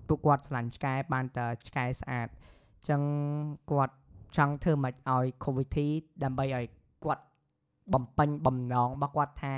[0.08, 3.02] ពួកគាត់ឆ្លាញ់ឆ្កែបានតែឆ្កែស្អាតអញ្ចឹង
[3.72, 3.96] គាត់
[4.38, 5.88] ចង់ធ្វើម៉េចឲ្យ community
[6.24, 6.66] ដើម្បីឲ្យ
[7.06, 7.24] គាត់
[7.94, 9.54] បំពេញបំណងរបស់គាត់ថា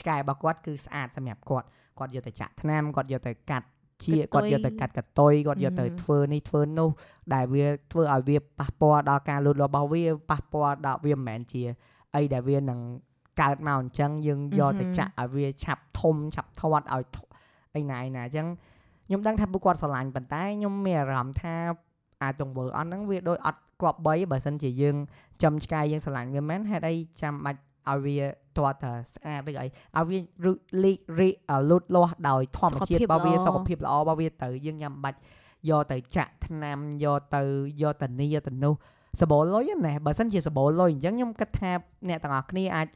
[0.00, 1.66] ឆ្កែរបស់គាត់គឺស្អាតសម្រាប់គាត់
[1.98, 3.66] គាត់យកទៅចាក់ថ្នាំគាត់យកទៅកាត់
[4.04, 5.96] ជាកតុយគាត់យកទៅកាត់កតុយគាត់យកទៅ Mhm.
[6.02, 6.90] ធ្វើនេះធ្វើនោះ
[7.34, 11.62] ដែលវាធ្វើឲ្យវាប៉ះពាល់ដល់ការលូតលាស់របស់វាប៉ះពាល់ដល់វាមិនមែនជា
[12.14, 12.80] អីដែលវានឹង
[13.42, 14.94] កើតមកអញ្ចឹងយើងយកទៅ Mhm.
[14.98, 17.18] ចាក់ឲ្យវាឆាប់ធំឆាប់ធាត់ឲ្យធ
[17.74, 18.46] អីណាអីណាអញ្ចឹង
[19.06, 21.54] ខ្ញុំដឹងថាពួកគាត់ស្រឡាញ់ប៉ុន្តែខ្ញុំមានអារម្មណ៍ថា
[22.22, 24.96] អាចទង្វើអត់ហ្នឹងវាដូចអត់គប្បីបើសិនជាយើង
[25.42, 27.60] ចំឆ្កែយើងស្រឡាញ់វាមែនហេតុអីចាំបាច់
[27.92, 28.18] ឲ្យវា
[28.56, 30.52] ទាត់តែស្អាតឬអីឲ្យវារុ
[30.84, 35.18] លីករីអឺលូតលាស់ដោយធម្មជាតិរបស់វាសុខភាពល្អរបស់វាទៅយើងញ៉ាំបាច់
[35.70, 37.42] យកទៅចាក់ថ្នាំយកទៅ
[37.82, 38.74] យកទៅនេះយកទៅនោះ
[39.20, 41.72] សបោលុយណាបើសិនជាសបោលុយអញ្ចឹងខ្ញុំគិតថា
[42.08, 42.88] អ្នកទាំងអស់គ្នាអាច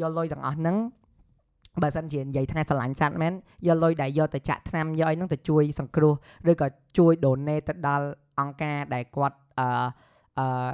[0.00, 0.76] យកលុយទាំងអស់ហ្នឹង
[1.82, 3.32] បើសិនជានិយាយថាស្រឡាញ់សត្វមែន
[3.66, 6.14] យកលុយដែលយកទៅចាក់ថ្នាំយកអីហ្នឹងទៅជួយសង្គ្រោះ
[6.50, 6.66] ឬក៏
[6.98, 8.06] ជួយ donate ទៅដល់
[8.40, 9.66] អង្គការដែលគាត់អឺ
[10.38, 10.70] អឺ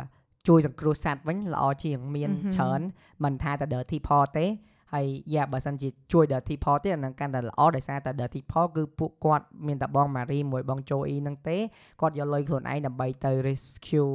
[0.49, 2.53] ជួយសង្គ្រោះសត្វវិញល្អជាងមាន Mhm.
[2.57, 2.81] ច្រើន
[3.25, 4.47] មិនថាតែ dirty paw ទេ
[4.95, 11.57] ហើយយ៉ាបើសិនជាជួយ dirty paw ទេអាហ្នឹងកាន់តែល្អដោយសារតែ dirty paw គឺពួកគាត់មានតែបងម៉ារីមួយបងโจអ៊ីហ្នឹងទេ
[12.01, 14.11] គាត់យកលុយខ្លួនឯងដើម្បីទៅ rescue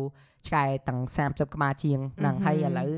[0.48, 2.44] ឆ្កែទាំង30ក្បាលជាងហ្នឹង Mhm.
[2.46, 2.92] ហើយឥឡូវ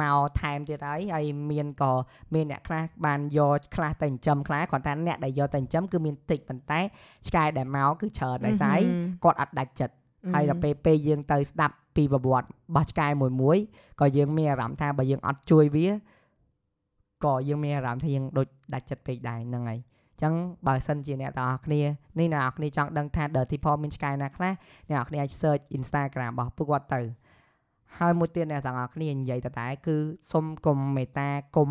[0.00, 1.92] មកថែមទៀតហើយហើយមានក៏
[2.34, 6.80] មានអ្នកខ្លះបានយកខ្លះទៅចិញ្ចឹមខ្លះគ្រាន់តែអ្នកដែលយកទៅចិញ្ចឹមគឺមានតិចប៉ុន្តែ
[7.28, 8.82] ឆ្កែដែលមកគឺច្រើនដោយសារអី
[9.24, 9.94] គាត់អត់ដាច់ចិត្ត
[10.34, 13.58] ហើយដល់ពេលពេលយើងទៅស្ដាប់ពីប្រវត្តិរបស់ឆ្កែមួយមួយ
[14.00, 15.88] ក៏យើងមានអារម្មណ៍ថាបើយើងអត់ជួយវា
[17.24, 19.80] ក៏យើងមានអារម្មណ៍ថាយើងដូចដាច់ចិត្តពេកដែរហ្នឹងហើយ
[20.12, 20.34] អញ្ចឹង
[20.66, 21.80] បើសិនជាអ្នកទាំងអស់គ្នា
[22.18, 24.52] នេះអ្នកនរគ្នាចង់ដឹងថា Dirty Paw មានឆ្កែណាខ្លះ
[24.90, 27.00] អ្នកនរគ្នាអាច search Instagram របស់ពួកគាត់ទៅ
[27.98, 29.96] ហើយមួយទៀតអ្នកទាំងអស់គ្នានិយាយតតែគឺ
[30.32, 31.70] សុំកុំមេត្តាកុំ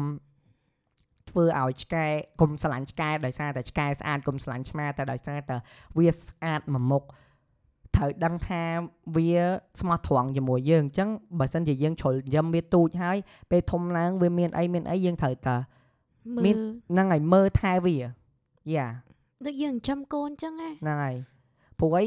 [1.30, 2.06] ធ្វើឲ្យឆ្កែ
[2.42, 5.56] កុំស្រឡាញ់ឆ្កែដោយសារតែឆ្កែស្អាតកុំស្រឡាញ់ឆ្មាតែដោយសារតែ
[5.98, 7.04] វាស្អាតមួយមុខ
[7.98, 8.62] ត្រូវដឹងថា
[9.16, 9.32] វា
[9.80, 13.18] ស្មោះត្រង់ជាមួយយើងអញ្ចឹងបើសិនជាយើងជ្រុលចិញ្ចឹមវាទូចហើយ
[13.52, 15.56] ពេលធំឡើងវាមានអីមានអីយើងត្រូវតែ
[16.36, 16.60] មើមានល
[16.92, 18.88] ហ្នឹងហើយមើលថែវាយ៉ា
[19.46, 21.16] ដូចយើងចិញ្ចឹមកូនចឹងណាហ្នឹងហើយ
[21.80, 22.06] ព្រោះអី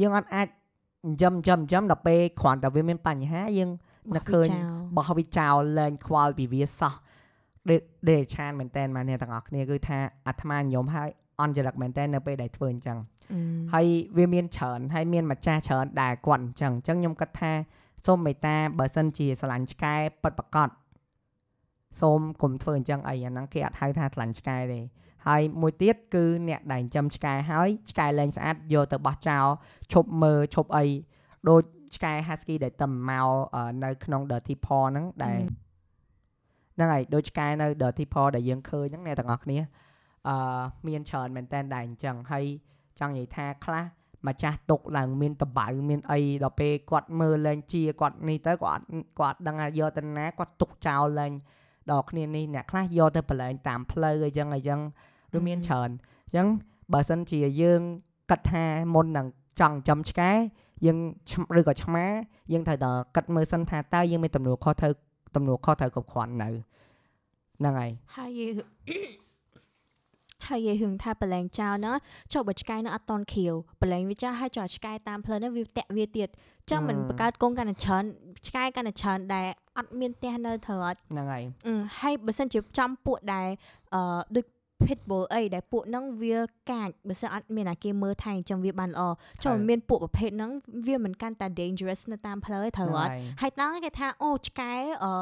[0.00, 0.52] យើងអត់អាចចិ
[1.10, 3.70] ញ្ចឹមចិញ្ចឹមចិញ្ចឹមដល់ពេលគ្រាន់តែវាមានបញ្ហាយើង
[4.16, 4.48] នឹកឃើញ
[4.96, 6.94] បោះវាចោលលែងខ្វល់ពីវាសោះ
[7.70, 7.76] ដេ
[8.10, 11.08] ដេឆានមែនតែនមកអ្នកទាំងអស់គ្នាគឺថាអាត្មាញោមហើយ
[11.40, 12.98] អន់ចរិតមែនតែននៅពេលដែលធ្វើអញ្ចឹង
[13.74, 17.52] ហើយវាមានច្រើនហើយមានម្ចាស់ច្រើនដែលគាត់អញ្ចឹងអញ្ចឹងខ្ញុំគិតថា
[18.06, 20.68] សូមមេត្តាបើសិនជាស្រឡាញ់ឆ្កែពិតប្រកប
[22.00, 24.80] សូមកុំធ្វើអញ្ចឹងអីអាហ្នឹងគេអត់ហៅថាស្រឡាញ់ឆ្កែទេ
[25.26, 29.46] ហើយមួយទៀតគឺអ្នកដែលចិញ្ចឹមឆ្កែហើយឆ្កែលែងស្អាតយកទៅបោះចោល
[29.92, 30.84] ឈប់មើលឈប់អី
[31.48, 31.62] ដូច
[31.96, 35.40] ឆ្កែ husky ដែលតំមកអឺនៅក្នុង dirty paw ហ្នឹងដែល
[36.76, 39.58] ហ្នឹងហើយដូចឆ្កែនៅ dirty paw ដែលយើងឃើញហ្នឹងអ្នកទាំងអស់គ្នា
[40.28, 40.36] អឺ
[40.88, 42.44] មានច្រើនមែនតើដែរអញ្ចឹងហើយ
[43.00, 43.84] ចង់និយាយថាខ្លះ
[44.28, 48.84] ម្ចាស់ទុកឡើងមានតបៅមានអីដល់ពេលគាត់មើលលែងជាគាត់នេះទៅគាត់អត់
[49.18, 51.32] គាត់អត់ដឹងថាយកទៅណាគាត់ទុកចោលលែង
[51.90, 54.80] ដល់គ្នានេះអ្នកខ្លះយកទៅប្រឡែងតាមផ្លូវអីចឹងអីចឹង
[55.32, 55.90] វាមានច្រើន
[56.26, 56.46] អញ្ចឹង
[56.92, 57.80] បើសិនជាយើង
[58.30, 59.26] គិតថាមុននឹង
[59.60, 60.30] ចង់ចំឆ្កែ
[60.86, 60.98] យើង
[61.30, 62.04] ឆ្មឬក៏ឆ្មា
[62.52, 64.92] យើងត្រូវតែគិតមើលសិនថាតើយើងមានទំនួលខុសត្រូវ
[65.34, 66.48] ទំនួលខុសត្រូវគ្រប់គ្រាន់នៅ
[67.58, 68.54] ហ្នឹងហើយហើយយើង
[70.48, 71.92] ហើយនិយាយរឿងថាប្រឡែងចោលណា
[72.32, 76.28] ចុះបើឆ្កែនៅអត់តន់ខៀវប្រឡែងវាចោលហើយចោលឆ្កែតាមផ្លូវហ្នឹងវាតាក់វាទៀត
[76.70, 78.04] ចឹងមិនបង្កើតកងកាន់តែច្រើន
[78.46, 79.46] ឆ្កែកាន់តែច្រើនដែល
[79.78, 83.48] អត់មានផ្ទះនៅត្រូវអត់ហ្នឹងហើយអឺហើយបើសិនជាចំពួកដែល
[83.94, 84.02] អឺ
[84.36, 84.46] ដូច
[84.86, 86.38] pitbull អីដែលពួកហ្នឹងវា
[86.70, 89.02] កាចបើសិនអត់មានអាគេមើលថែអញ្ចឹងវាបានល្អ
[89.44, 90.50] ចុះហើយមានពួកប្រភេទហ្នឹង
[90.86, 94.72] វាមិនកាន់តែ dangerous នៅតាមផ្លូវឯងត្រូវអត់ហើយហើយដល់គេថាអូឆ្កែ
[95.04, 95.12] អឺ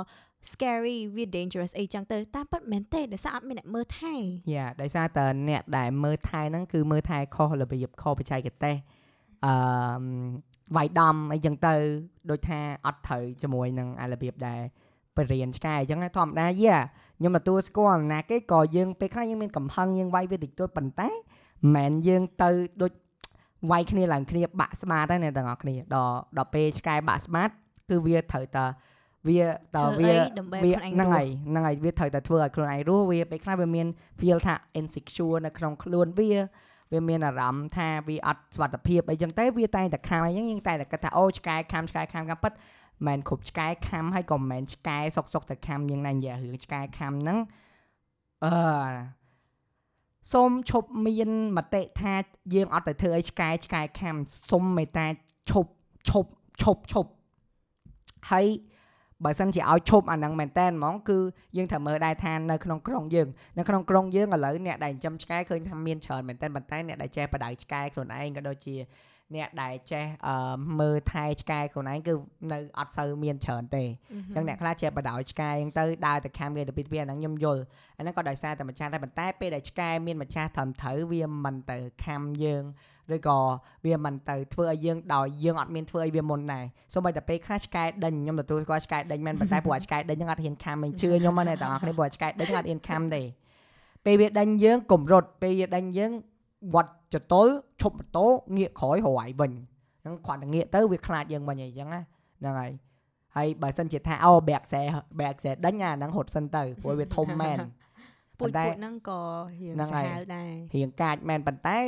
[0.53, 4.14] scary វា dangerous អីចឹងទៅតាមពិតមែនទេដោយសារអត់មានអ្នកមើលថែ
[4.55, 8.77] យ៉ាដោយសារតើអ្នកដែលមើលថែហ្នឹងគឺមើលថែខុសរបៀបខុសបច្ចេកទេស
[9.44, 9.53] អឺ
[10.77, 11.74] វាយដំអីចឹងទៅ
[12.31, 14.61] ដូចថាអត់ត្រូវជាមួយនឹងអារបៀបដែរ
[15.16, 16.77] បរៀនឆ្កែអញ្ចឹងណាធម្មតាយ៉ា
[17.18, 22.51] ខ្ញុំទទួលស្គាល់ណាគេក៏យើងពេលខ្លះយើងមានកំហឹងយើងវាយវាតិចតួចប៉ុន្តែមិនមែនយើងទៅ
[22.83, 22.92] ដូច
[23.70, 27.48] វាយគ្នាឡើងគ្នាបាក់ស្មាតទេអ្នកទាំងអស់គ្នាដល់ដល់ពេលឆ្កែបាក់ស្មាត
[27.90, 28.66] គឺវាត្រូវតើ
[29.26, 29.42] វា
[29.76, 33.87] តើធ្វើវាអីដើម្បីវាខ្លួនឯងហ្នឹងរស់ហើយហ្នឹងហើយវាត្រូវតែធ្វើឲ្យខ្លួនឯងរស់វាពេលខ្លះវាមាន
[34.20, 36.31] feel ថា insecure នៅក្នុងខ្លួនវា
[36.92, 42.61] វាមានអារម្មណ៍ថាវាអត់សុវត្ថិភាពអីចឹងទៅវាតែងតែខាំអីចឹងយើងតែងតែគិតថាអូឆ្កែខាំឆ្កែខាំខាំប៉ិតមិន
[43.07, 47.38] មែនគ្រប់ឆ្កែខាំហើយក៏មិនមែនឆ្កែសុកសុកតែខាំយើងណានិយាយរឿងឆ្កែខាំហ្នឹង
[48.44, 48.52] អឺ
[50.33, 52.14] សូមឈប់មានមតិថា
[52.54, 54.16] យើងអត់ទៅធ្វើអីឆ្កែឆ្កែខាំ
[54.50, 55.07] សុំមេត្តា
[55.50, 55.70] ឈប់
[56.09, 56.31] ឈប់
[56.62, 57.11] ឈប់ឈប់
[58.31, 58.46] ហើយ
[59.24, 61.18] បើសិនជាឲ្យឈប់អាហ្នឹងមែនតើហ្មងគឺ
[61.57, 63.28] យើងត្រូវមើលដែរថានៅក្នុងក្រុងយើង
[63.59, 68.74] នៅក្នុងក្រុងយើងឥឡូវអ្នកដែលចិញ្ចឹមឆ្កែឃើញថាមានច្រើនមែនតើប៉ុន្តែអ្នកដែលចេះបដៅឆ្កែខ្លួនឯងក៏ដូចជា
[69.36, 70.34] អ្នកដែលចេះអឺ
[70.80, 72.14] មើលថែឆ្កែខ្លួនឯងគឺ
[72.52, 77.62] នៅអត់សូវមានច្រើនទេអញ្ចឹងអ្នកខ្លះចេះបដ ாய் ឆ្កែអញ្ចឹងទៅដើរទៅខាំគេទៅពីពីអាហ្នឹងខ្ញុំយល់
[77.98, 82.64] អាហ្នឹងក៏ដោយសារតែម្ចាស់ដែរប៉ុន្តែពេលដែលឆ្កែមានម្ចាស់ត្រឹមត្រូវវាមិនទៅខាំយើង
[83.14, 83.38] ឬក៏
[83.84, 86.64] វាមិនទៅធ្វើឲ្យយើងដោយយើងអត់មានធ្វើឲ្យវាមុនដែរ
[86.94, 93.22] សូម្បីតែពេលខ្លះឆ្កែដេញខ្ញុំទទួលស្គាល់ឆ្កែដេញមែនប៉ុន្តែព្រោះអាឆ្កែដេញហ្នឹងអត់ហ៊ានខាំមិនជឿខ្ញុំហ្នឹងអ្នកទាំងអស់គ្នាព្រោះអាឆ្កែដេញហ្នឹងអត់ហ៊ានខាំទេ
[94.04, 96.12] ពេលវាដេញយើងកុំរត់ពេលវាដេញយើង
[96.74, 97.46] វត្តចតុល
[97.80, 99.52] ឈប់ម៉ូតូងាកក្រោយរយវិញ
[100.04, 102.00] អញ្ចឹងគ្រាន់តែងាកទៅវាខ្លាចយើងវិញអីចឹងណា
[102.40, 102.72] ហ្នឹងហើយ
[103.36, 104.82] ហើយបើសិនជាថាអូបែកខ្សែ
[105.20, 107.58] បែកខ្សែដេញអាហ្នឹងរត់សិនទៅព្រោះវាធំមែន
[108.38, 109.20] ពួកប៉ុន្តែពួកហ្នឹងក៏
[109.60, 111.78] រៀងហ្នឹងសាហើយហាវដែររៀងកាចមែនប៉ុន្តែ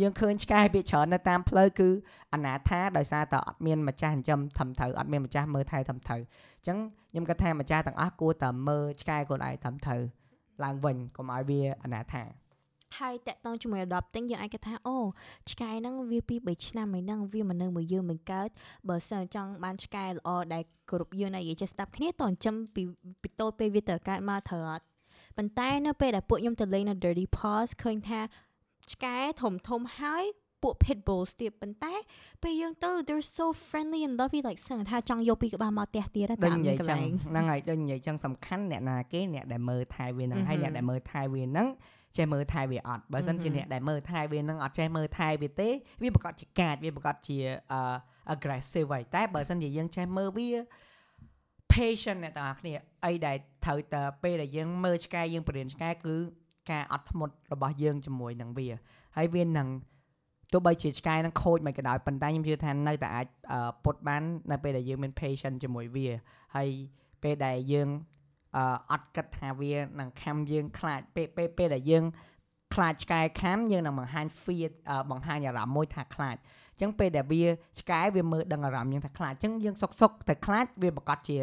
[0.00, 1.88] យើងឃើញឆ្កែវាច្រើននៅតាមផ្លូវគឺ
[2.34, 6.20] អនាថាដោយសារតែអត់មានម្ចាស់ចិញ្ចឹមត្រឹមត្រូវអត់មានម្ចាស់មើលថែត្រឹមត្រូវ
[6.58, 6.78] អញ្ចឹង
[7.10, 10.00] ខ្ញុំគិតថាម្ចាស់ទាំងអស់គួរតែមើលឆ្កែខ្លួនឯងត្រឹមត្រូវ
[10.64, 12.22] ឡើងវិញកុំឲ្យវាអនាថា
[12.98, 14.96] ហើយតាក់ទងជាមួយ adopting យើងអាចគិតថាអូ
[15.50, 18.48] ឆ្កែហ្នឹងវាពី3ឆ្នាំឯហ្នឹងវាមិននៅមួយយើងមិនកើត
[18.88, 22.82] បើសិនចង់បានឆ្កែល្អដែលគ្រប់យើងណានិយាយចេះស្ដាប់គ្នាតអញ្ចឹងពី
[23.22, 24.84] ពីតូចពេលវាទៅកើតមកត្រូវអត់
[25.36, 28.20] ប៉ុន្តែនៅពេលដែលពួកខ្ញុំទៅលេងនៅ Dirty Paws ឃើញថា
[28.92, 30.24] ឆ្កែធំធំៗហើយ
[30.62, 31.94] ពួក pit bulls ទៀតប៉ុន្តែ
[32.42, 41.68] ពេលយើងទៅ they're so friendly and lovely like សឹងថាចង់យកពីក្បាលមកផ្ទះទៀតដូចតាមនិយាយកន្ចឹងលែងហ្នឹងហើយដូចនិយាយចឹងសំខាន់អ្នកណាគេអ្នកដែលមើលថែវាហ្នឹងហើយមហឹមអ្នកដែលមើលថែវាហ្នឹង
[42.18, 45.68] ចេះមើលថែវាអត់បើសិនជាមហឹមអ្នកដែលមើលថែវាហ្នឹងអត់ចេះមើលថែវាទេ
[46.02, 47.38] វាប្រកាសជាកាចវាប្រកាសជា
[47.72, 47.80] អឺ
[48.34, 50.48] aggressive ហើយតែបើសិនជាយើងចេះមើលវា
[51.72, 52.74] patient អ្នកទាំងអស់គ្នា
[53.06, 56.16] អីដែលត្រូវតែពេលដែលយើងមើលឆ្កែយើងបរិញ្ញាឆ្កែគឺ
[56.70, 58.68] ការអត់ធ្មត់របស់យើងជាមួយនឹងវា
[59.16, 59.68] ហើយវានឹង
[60.52, 66.08] ទោះបីជាឆ្កែនឹងខូចមិនក៏ដោយប៉ុន្តែខ្ញុំជឿថានៅតែអាចអឺពុតបាននៅពេលដែលយើងមាន patient ជាមួយវា
[66.56, 66.68] ហើយ
[67.22, 67.88] ពេលដែលយើង
[68.56, 72.04] អឺអត់គិតថាវានឹងខំយើងខ្លាចពេលពេលពេលដែលយើង
[72.74, 76.36] ខ្លាចឆ្កែខំយើងនឹងបង្ហាញ fear អឺបង្ហាញអារម្មណ៍មួយថាខ្លាច
[76.72, 77.44] អញ្ចឹងពេលដែលវា
[77.80, 81.38] ឆ្កែវាមើលដឹងអារម្មណ៍យើងថាខ្លាចអញ្ចឹងយើងសុកសុកតែខ្លាចវាប្រកាសជា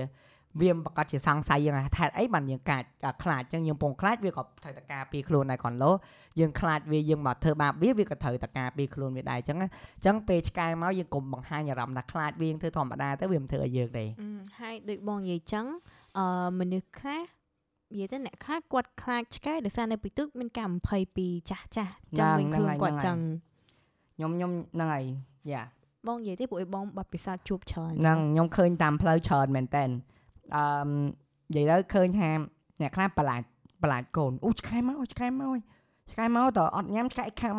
[0.61, 5.91] វាប្រកាសជាសង្ស័យយើងថាហេតុអីបានយើងកាចអាខ្លាចអញ្ចឹងយើងពងខ្លាចវាក៏ត្រូវតែការពារខ្លួនដែរគាត់លោ
[6.39, 15.65] យើងខ្លាចវាយើងមកធ្វើបាបវាវាក៏ត្រូវតែការពារខ្លួនវាដែរអញ្ចឹងណាអញ្ចឹងពេលឆ្កែមកយើងកុំបង្ហាញអារម្មណ៍ថាខ្លាចវាយើងធ្វើធម្មតាទៅវាមិនធ្វើឲ្យយើងទេអឺហើយដូចបងនិយាយចឹង
[16.17, 16.25] អឺ
[16.59, 17.21] មនុស្សខ្លះ
[17.91, 23.17] និយាយទៅអ្នកខ្លះគាត់ខ្លាចឆ្កែដោយសារនៅពីទឹកមានការបំភ័យពីចាស់ចាស់ចឹងវិញហ្នឹងខ្លួនហើយគាត់ហ្នឹងហើយចឹង
[24.15, 25.05] ខ្ញុំខ្ញុំហ្នឹងហើយ
[25.51, 25.63] យ៉ា
[26.07, 29.83] បងនិយាយទេពួកឯងបងបាត់ពិសោធន៍ជួបច្រើនហ្នឹងខ្ញុំឃើញតាមផ្លូវច្រើនមែនតើ
[30.55, 30.63] អឺ
[31.55, 32.29] និយាយទៅឃើញថា
[32.81, 33.41] អ្នកខ្លះប្រឡាច
[33.83, 35.57] ប្រឡាចកូនអូឆ្កែមកឆ្កែមក
[36.11, 37.55] ឆ្កែមកតើអត់ញ៉ាំឆ្កែខាំ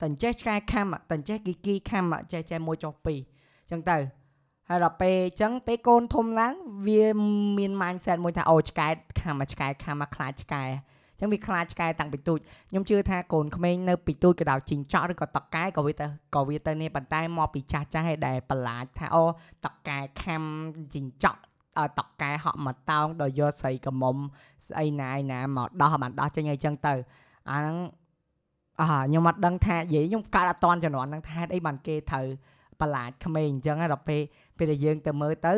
[0.00, 3.18] តែអញ្ចេះឆ្កែខាំតែអញ្ចេះគីគីខាំចេះចេះមួយចុះពីរ
[3.62, 3.96] អញ្ចឹងទៅ
[4.68, 6.54] ហើយដល់ពេលអញ្ចឹងពេលកូនធំឡើង
[6.86, 7.04] វា
[7.58, 8.88] មាន mindset មួយថាអូឆ្កែ
[9.20, 10.62] ខាំមកឆ្កែខាំមកខ្លាចឆ្កែ
[11.12, 12.38] អញ្ចឹងវាខ្លាចឆ្កែតាំងពីទូច
[12.70, 19.24] ខ្ញុំជឿថាកូនក្មេងនៅពីទូចក៏ដោយជីងចក់ឬក៏តកែក៏វាទៅក៏វាទៅនេះប៉ុន្តែមកពីចាស់ចាស់ឯដែលប្រឡាចថាអូ
[19.64, 20.42] តកែខាំ
[20.94, 21.40] ជីងចក់
[21.78, 24.16] អឺតកែហក់មកតោងដល់យកស្រីកមុំ
[24.68, 26.94] ស្អីណាឯណាមកដោះបានដោះចេញអីចឹងទៅ
[27.50, 27.76] អាហ្នឹង
[28.80, 32.26] អ่าខ្ញុំអត់ដឹងថានិយាយខ្ញុំកើតអត់តន់ជំនាន់ហ្នឹងថាហេតុអីបានគេត្រូវ
[32.80, 34.20] ប្រឡាចក្មេងអញ្ចឹងហើយដល់ពេល
[34.58, 35.54] ពេលដែលយើងទៅមើលទៅ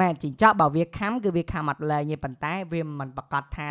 [0.00, 3.68] មែនជីងចក់បើវាខាំគឺវាខាំអត់លែងទេប៉ុន្តែវាមិនប្រកាសថា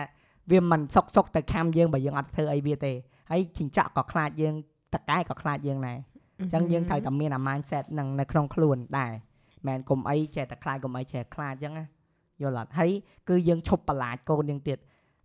[0.51, 2.93] វាមិនសុកសុកទៅខំយើងបើយើងអត់ធ្វើអីវាទេ
[3.32, 4.56] ហើយជីងចក់ក៏ខ្លាចយើង
[4.93, 5.97] តកែក៏ខ្លាចយើងដែរ
[6.39, 9.15] អញ្ចឹងយើងត្រូវតែមានអា mindset ហ្នឹងនៅក្នុងខ្លួនដែរមិ
[9.63, 11.86] នមែនកុំអីចេះតែខ្លាចកុំអីចេះខ្លាចអញ្ចឹងណា
[12.41, 12.91] យល់អត់ហើយ
[13.29, 14.77] គឺយើងឈប់បន្លាចកូនយើងទៀត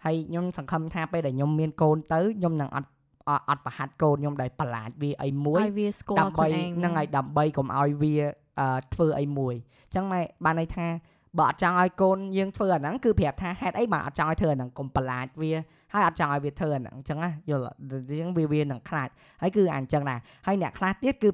[0.05, 2.89] ហើយខ្ញុំសង្ឃឹមថាពេលដែលខ្ញុំមានកូនទៅខ្ញុំនឹងអត់
[3.29, 8.15] អត់អត់ប្រហាត់កូនខ្ញុំដោយបន្លាចវាអីមួយឲ្យវាស្គាល់ដើម្បីខ្លួនឯងហ្នឹងហើយដើម្បីកុំឲ្យវា
[8.61, 9.55] អឺធ្វើអីមួយ
[9.87, 10.87] អញ្ចឹងម៉ែបានន័យថា
[11.39, 15.53] បើអត់ចង់ឲ្យកូនយើងធ្វើអាហ្នឹងគឺប្រាប់ថាហេតុអីបានអត់ចង់ឲ្យធ្វើអាហ្នឹងកុំបន្លាចវា
[15.93, 19.09] ហើយអត់ចង់ឲ្យវាធ្វើអាហ្នឹងអញ្ចឹងណាយល់អត់អញ្ចឹងវាវានឹងខ្លាច
[19.43, 21.31] ហើយគឺអាអញ្ចឹងដែរហើយអ្នកខ្លះទៀតគឺ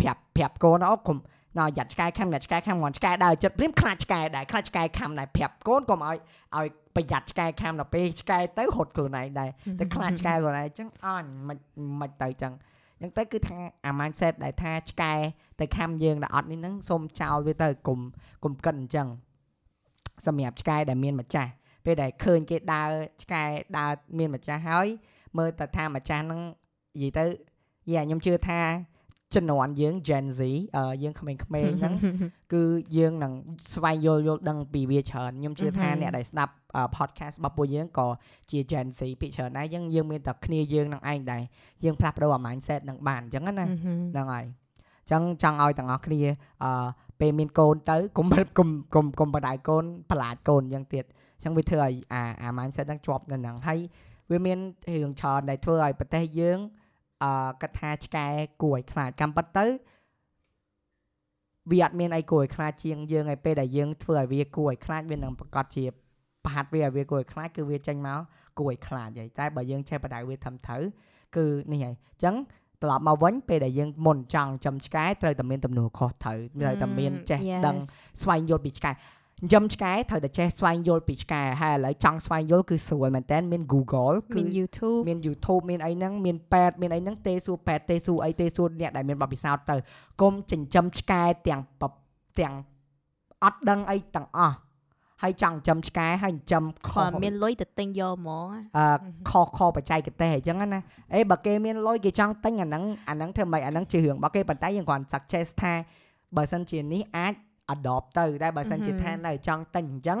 [0.00, 1.16] ប្រាប់ប្រាប់កូនអូកុំ
[1.58, 6.16] ណោយ៉ាត់ឆ្កែខំយ៉ាត់ឆ្កែខំងន់ឆ្កែដើរចិត្តព្រាមខ្លាចឆ្កែដែរខ្លាចឆ្កែខំដែរប្រាប់កូនកុំឲ្យ
[6.56, 11.58] ឲ្យប្រយ័ត្នឆ្កែខំដល់ពេលឆ្កែទៅហត់ខ្លួនឯងដែរតែខ្លាចឆ្កែខ្លួនឯងអញ្ចឹងអញមិន
[12.00, 12.52] មិនទៅអញ្ចឹង
[12.98, 15.12] អញ្ចឹងទៅគឺថាអា mindset ដែលថាឆ្កែ
[15.60, 17.98] ទៅខំយើងដល់អត់នេះហ្នឹងសូមចោលវាទៅកុំ
[18.44, 19.08] កុំគិតអញ្ចឹង
[20.26, 21.50] សម្រាប់ឆ្កែដែលមានម្ចាស់
[21.84, 22.90] ពេលដែលឃើញគេដើរ
[23.22, 23.42] ឆ្កែ
[23.78, 24.88] ដើរមានម្ចាស់ហើយ
[25.38, 26.40] មើលតែថាម្ចាស់ហ្នឹង
[26.96, 27.24] និយាយទៅ
[27.92, 28.60] យ៉ាខ្ញុំជឿថា
[29.36, 30.40] ជំនាន់យើង Gen Z
[30.76, 31.94] អឺយើងក្មេងៗហ្នឹង
[32.52, 32.62] គឺ
[32.96, 33.32] យើងនឹង
[33.74, 38.08] ស្វែងយល់យល់ដឹងពីវាច្រើនខ្ញុំជឿថាមហឹមអ្នកដែលស្ដាប់អឺ podcast របស់ពួកយើងក៏
[38.50, 41.42] ជា Gen Z ពីច្រើនដែរយើងយើងមានតែគ្នាយើងនឹងឯងដែរ
[41.84, 44.46] យើងផ្លាស់ប្ដូរអា mindset នឹងបានអញ្ចឹងណាហ្នឹងហើយ
[45.02, 46.20] អញ្ចឹងចង់ឲ្យទាំងអស់គ្នា
[46.64, 46.86] អឺ
[47.20, 48.26] ពេលមានកូនទៅកុំ
[48.58, 51.04] កុំកុំកុំបដៅកូនបន្លាចកូនអញ្ចឹងទៀត
[51.36, 53.78] អញ្ចឹងវាធ្វើឲ្យអាអា mindset ហ្នឹងជាប់នៅហ្នឹងហើយ
[54.30, 54.58] វាមាន
[54.94, 56.58] រឿងច្រើនដែលធ្វើឲ្យប្រទេសយើង
[57.24, 58.26] អឺគិតថាឆ្កែ
[58.62, 59.66] គួរឲ្យខ្លាចកម្មពិតទៅ
[61.70, 65.84] វាអត់មានអីគួរឲ្យខ្លាចជាងយើងឯពេលដែលយើងធ្វើឲ្យវាគួរឲ្យខ្លាចវានឹងប្រកាសជា
[66.44, 68.20] ប្រហាត់វាឲ្យវាគួរឲ្យខ្លាចគឺវាចេញមក
[68.58, 70.82] គួរឲ្យខ្លាចហើយតែបើយើងចេះបដៅវាធំត្រូវ
[71.36, 72.36] គឺនេះហើយអញ្ចឹង
[72.82, 77.76] ត្រឡប់មកវិញពេលដែលយើងមុនចង់ចិញ្ចឹមឆ្កែត្រូវតែមានទំនួលខុសត្រូវត្រូវតែមានចេះដឹង
[78.22, 78.90] ស្វែងយល់ពីឆ្កែ
[79.44, 89.76] ចិញ្ចឹមឆ្កែត្រូវតែចេះស្វែងយល់ពីឆ្កែហើយឥឡូវចង់ស្វែងយល់គឺស្រួលមែនតើមាន Google គឺមាន YouTube មាន YouTube មានអីហ្នឹងមានពេទ្យមានអីហ្នឹងទេសួរពេទ្យទេសួរអីទេសួរអ្នកដែលមានបទពិសោធន៍ទៅ
[90.22, 91.82] កុំចិញ្ចឹមឆ្កែទាំងព
[92.38, 92.54] ទាំង
[93.44, 94.56] អត់ដឹងអីទាំងអស់
[95.22, 98.86] ហើយចង់ចិញ្ចឹមឆ្កែហើយចិញ្ចឹមខុបើសមានលុយទៅទិញយកហ្មងអឺ
[99.30, 100.80] ខុសខុសបច្ចេកទេសអញ្ចឹងណា
[101.14, 105.74] អេបើគេមានលុយគេចង់ទិញអាហ្នឹងអាហ្នឹងធ្វើម៉េចអាហ្នឹងជារឿងរបស់គេប៉ុន្តែយើងគ្រាន់ suggest ថា
[106.36, 107.34] បើសិនជានេះអាច
[107.74, 110.18] adopt ទៅតែបើសិនជាថានៅចង់ទិញអញ្ចឹង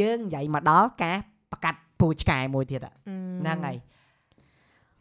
[0.00, 1.16] យើងនិយាយមកដល់ការ
[1.52, 2.94] ប្រកាត់ពូឆ្កែមួយទៀតอะ
[3.40, 3.76] ហ្នឹងហើយ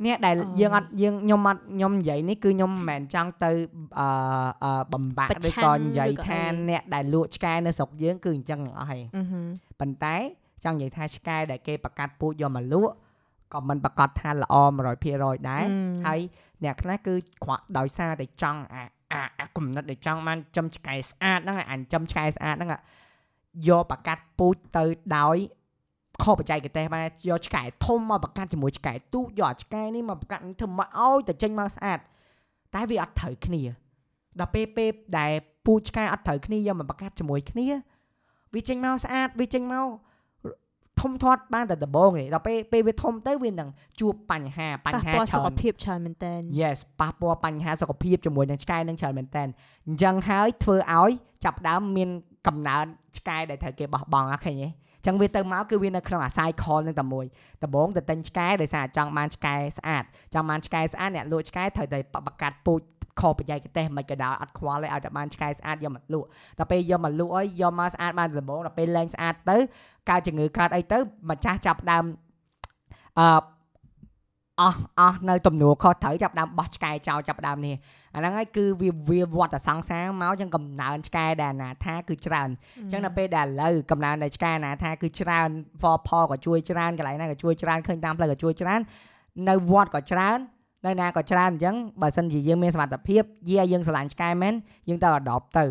[0.06, 3.52] អ្នកដែលអូយើងអត់យើងខ្ញុំអត់ខ្ញុំនិយាយនេះគឺខ្ញុំមិនមែនចង់ទៅ
[4.00, 4.08] អឺ
[4.64, 9.46] អឺបំបាក់ប្រឬឆាំក៏ងនិយាយឬក៏ថាអីអ្នកដែលលក់ឆ្កែនៅស្រុកយើងគឺអញ្ចឹងទាំងអស់ហើយអឺហឹម
[9.80, 10.16] ប៉ុន្តែ
[10.64, 12.94] ចង់និយាយថាឆ្កែដែលគេប្រកាត់ពូជយកមកលក់
[13.54, 14.56] ក៏មិនប្រកាសថាល្អ
[15.02, 15.64] 100%ដែរ
[16.08, 16.20] ហើយ
[16.64, 17.14] អ្នកខ្លះគឺ
[17.44, 22.72] គ្រាន់ដោយសារតែចង់អា អាអាគំនិតដែលចង់បានចំឆ្កែស្អាតហ្នឹងអាចំឆ្កែស្អាតហ្នឹង
[23.68, 24.84] យកប្រកាត់ពូជទៅ
[25.18, 25.38] ដោយ
[26.24, 32.00] ខុសបច្ចេកទេសបានយកឆ្កែធំមកប្រកាត់ជាមួយឆ្កែទូកយកអាឆ្កែនេះមកប្រកាត់ធ្វើមកឲ្យតែចេញមកស្អាត
[32.76, 33.62] តែវាអត់ត្រូវគ្នា
[34.40, 35.32] ដល់ពេលពេលដែល
[35.66, 37.68] ពូជឆ្កែអត់ត្រូវគ្នាយកមកប្រកាត់ជាមួយគ្នា
[38.54, 39.88] វាចេញមកស្អាតវាចេញមក
[41.02, 49.44] ធំធាត់បានតែដំបងទេដល់ពេលពេលវាធំទៅវានឹងជួបបញ្ហាប៉ះបញ្ហាពាល់សុច្រើនខភាពច្រើនមែនតើ Yes ប៉ះពាល់បញ្ហាសុខភាពជាមួយនឹងឆ្កែនឹងច្រើនមែនតើ
[49.88, 51.12] អញ្ចឹងហើយធ្វើឲ្យ
[51.44, 52.10] ចាប់ផ្ដើមមាន
[52.48, 52.86] កំណើន
[53.18, 57.26] ឆ្កែដែលត្រូវគេបោះបង់អស់ឃើញទេអញ្ចឹងវាទៅមកគឺវានៅក្នុងអា cycle នឹងតែមួយ
[57.64, 62.82] ដំបូងទៅទិញឆ្កែដោយសារចង់បានឆ្កែស្អាតចង់បានឆ្កែស្អាតអ្នកលក់ឆ្កែត្រូវតែបកាត់ពូជ
[63.20, 66.28] ខុសបច្ចេកទេសមិនក៏ដោយអត់ខ្វល់ទេឲ្យតែបានឆ្កែស្អាតយកមកលក់
[66.60, 69.58] ដល់ពេលយកមកលក់អីយកមកស្អាតបានដំបូងដល់ពេលលែងស្អាតទៅ
[70.10, 70.98] កើតជំងឺកើតអីទៅ
[71.30, 72.04] ម្ចាស់ចាប់ផ្ដើម
[73.20, 73.59] អឺ
[74.62, 77.76] អស់អស់នៅទំនួលខុសត្រូវចាប់ផ្ដើមបោះឆ្កែចោលចាប់ផ្ដើមនេះ
[78.16, 85.50] អាហ្នឹងហើយគឺវាវាវត្តសង្សារមកចឹងកំណើនឆ្កែដែលអាណាថាគឺច្រើនអញ្ចឹងដល់ពេលដែលឥឡូវកំណើននៃឆ្កែណាថាគឺច្រើន
[85.82, 88.82] for Paul ក៏ជួយច្រើនកន្លែងណាក៏ជួយច្រើនឃើញតាមផ្លូវក៏ជួយច្រើន
[89.50, 90.38] នៅវត្តក៏ច្រើន
[90.86, 94.54] នៅណាក៏ច្រើនអញ្ចឹងបើសិនជាយើងមានសមត្ថភាពយាយើងស្រឡាញ់ឆ្កែមែន
[94.90, 95.66] យើងទៅ adopt ទៅ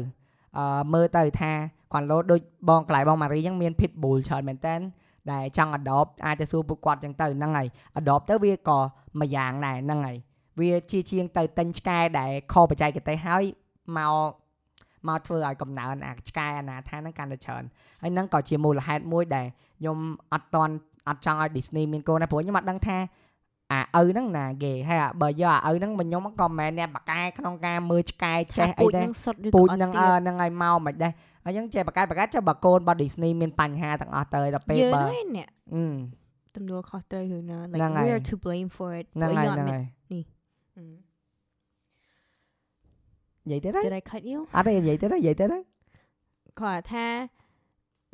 [0.59, 1.53] អឺមើលទៅថា
[1.92, 4.74] គាត់លោដូចបងកន្លែងបងម៉ារីអញ្ចឹងមាន pit bull ច្រើនមែនតើ
[5.33, 7.69] ដែលចង់ adopt អាចទៅសួរពួកគាត់អញ្ចឹងទៅហ្នឹងហើយ
[8.01, 8.79] adopt ទៅវាក៏
[9.21, 10.17] មួយយ៉ាងដែរហ្នឹងហើយ
[10.61, 13.45] វាជាជាងទៅទិញឆ្កែដែលខុសបច្ចេកទេសហើយ
[13.97, 14.31] មក
[15.09, 17.62] មកធ្វើឲ្យកំណើនអាឆ្កែអាណាថាហ្នឹងកាន់តែច្រើន
[18.03, 19.47] ហើយហ្នឹងក៏ជាមូលហេតុមួយដែល
[19.79, 19.99] ខ្ញុំ
[20.33, 20.75] អត់តន់
[21.09, 22.99] អត់ចង់ឲ្យ Disney មានកូនដែរព្រោះខ្ញុំអត់ដឹងថា
[23.73, 31.13] អាឪហ្នឹងណាគេហើយអាបើយកអាឪហ្នឹងមកខ្ញុំក៏មិនមែនអ្នកបកកែក្នុងការមើលឆ្កែចេះអីពូជដែរនឹងសុទ្ធឬពូក៏ជអត់ហ្នឹងទៀអឺតហ្នឹងហើយមកមិនដែរ
[31.45, 35.85] ហើយអញ្ចឹងចេះបកកែបកកែចុះបើកូនរបស់ Disney មានបញ្ហាទាំងអស់ទៅដល់ពេលយើងបើហ្នឹងឯងអ្នកអឺ
[36.57, 41.09] ទំនួលខុសត្រូវរឿងណាហ្នឹង like ហើយ we are to blame for it ហ្នឹងហើយព្រោះហ្នឹងយើងអត់ហើយមាន
[43.47, 45.63] និយាយទៅហើយ Did I cut you អត់ទេនិយាយទៅហើយនិយាយទៅហើយ
[46.61, 47.07] គាត់ថា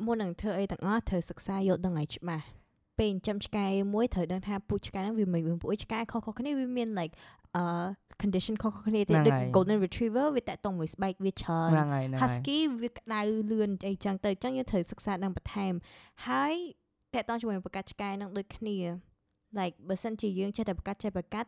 [0.05, 2.45] មុននឹងធ្វើអីទាំងអស់ត្រូវសិក្សាយល់ដឹងឲ្យច្បាស់
[2.98, 7.14] ពេលចិញ្ចឹមឆ្កែមួយត្រូវដឹងថាពូជឆ្កែហ្នឹងវាមិនព្រោះឆ្កែខុសៗគ្នាវាមាន like
[7.56, 7.64] អឺ
[8.22, 15.72] condition ខុសៗគ្នាទេ ហ្នឹង ដូច ហើយ golden retriever វាតាក់ទងមួយស្បែកវាច្រើន ហ្នឹងហើយហ្នឹងហើយ husky វាក្តៅលឿនអីចឹងទៅអញ្ចឹងយើងត្រូវសិក្សាដឹងបន្ថែម
[16.26, 16.54] ហើយ
[17.14, 18.76] តាក់ទងជាមួយប្រកាសឆ្កែនឹងដូចគ្នា
[19.58, 21.44] like បើសិនជាយើងចេះតែប្រកាសចេះប្រកាស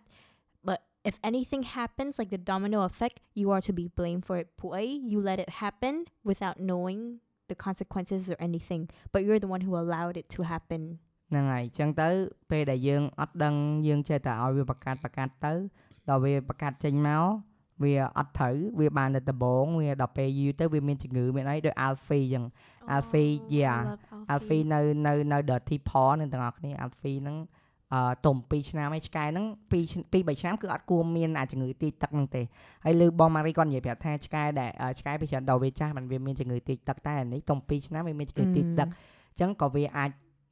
[0.68, 0.78] but
[1.10, 4.84] if anything happens like the domino effect you are to be blamed for it ពួកអី
[5.12, 5.94] you let it happen
[6.30, 7.00] without knowing
[7.50, 10.82] the consequences or anything but you're the one who allowed it to happen
[11.29, 12.09] ហ្នឹងហើយអញ្ចឹងទៅ
[12.51, 13.55] ពេលដែលយើងអត់ដឹង
[13.87, 15.53] យើងចេះតែឲ្យវាប្រកាសប្រកាសទៅ
[16.09, 17.25] ដល់វាប្រកាសចេញមក
[17.83, 22.45] វាអត់ត្រូវវាបានតែដំបងវាដល់ពេលយូរទៅវាមានជំងឺមានអីដូច Alfie អញ្ចឹង
[22.95, 23.79] Alfie yeah
[24.33, 27.37] Alfie នៅនៅនៅ Dirty Paw នឹងទាំងអស់គ្នា Alfie ហ្នឹង
[27.93, 29.73] អឺទុំ2ឆ្នាំហើយឆ្កែហ្នឹង2
[30.13, 32.41] 2 3ឆ្នាំគឺអត់គួរមានអាចជំងឺទីទឹកហ្នឹងទេ
[32.85, 40.11] ហើយលើបងម៉ារីគាត់និយាយប្រាប់ថាឆ្កែដែលអឺឆ្កែពីច្រើនដល់វាចាស់มันវាមានជំងឺទីទឹកតែអានេះទុំ2ឆ្នាំវាមានជំងឺទីទឹកអញ្ចឹងក៏វាអាច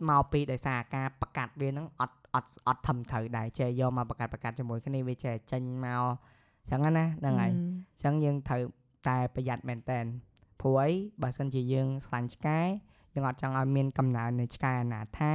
[0.10, 6.03] មកពីដោយសារការប្រកាត់វាហ្នឹងអត់អត់អត់ធំត្រូវដែរចេះយកមកប្រកាត់ប្រកាត់ជាមួយគ្នាវាចេះចេញមក
[6.63, 7.62] អញ្ចឹងណាហ្នឹងហើយ Mm.
[7.62, 8.62] អញ្ចឹងយើងត្រូវ
[9.08, 9.99] តែប្រយ័ត្នមែនតើ
[10.62, 10.89] ព្រោះអី
[11.23, 12.60] បើសិនជាយើងស្រឡាញ់ឆ្កែ
[13.13, 15.31] យើងអត់ចង់ឲ្យមានកំណើននៃឆ្កែអនាថា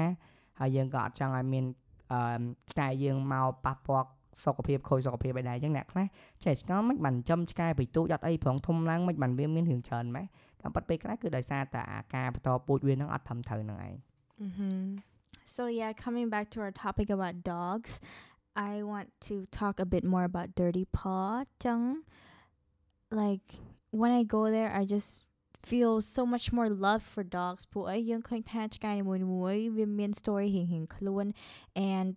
[0.61, 1.65] ហើយយើងក៏អត់ចង់ឲ្យមាន
[2.13, 4.09] អឺឆ្កែយើងមកប៉ះពាល់
[4.45, 6.07] សុខភាពខូចសុខភាពអីដែរអញ្ចឹងអ្នកខ្លះ
[6.45, 10.27] ចេះឆ្ងល់មិនបានចិញ្ចឹមឆ្កែពីទូចអត់អីប្រងធំឡើងមិនបានវាមានរឿងច្រើនម៉េះ
[10.61, 13.95] តាមពិតពេលខ្លះគឺដោយសារតែអាការបន្តពូជវានឹងអត់ត្រឹមត្រូវហ្នឹងឯង
[14.42, 14.98] Mm-hmm.
[15.44, 18.00] So yeah, coming back to our topic about dogs,
[18.56, 21.44] I want to talk a bit more about Dirty Paw.
[21.60, 22.04] Chung.
[23.12, 23.48] Like
[23.92, 25.24] when I go there, I just
[25.64, 27.62] feel so much more love for dogs.
[27.72, 29.16] ពួកអីយើងឃើញថាឆ្កែនីមួ
[29.56, 31.26] យៗវាមាន story រៀងៗខ្លួន
[31.96, 32.16] and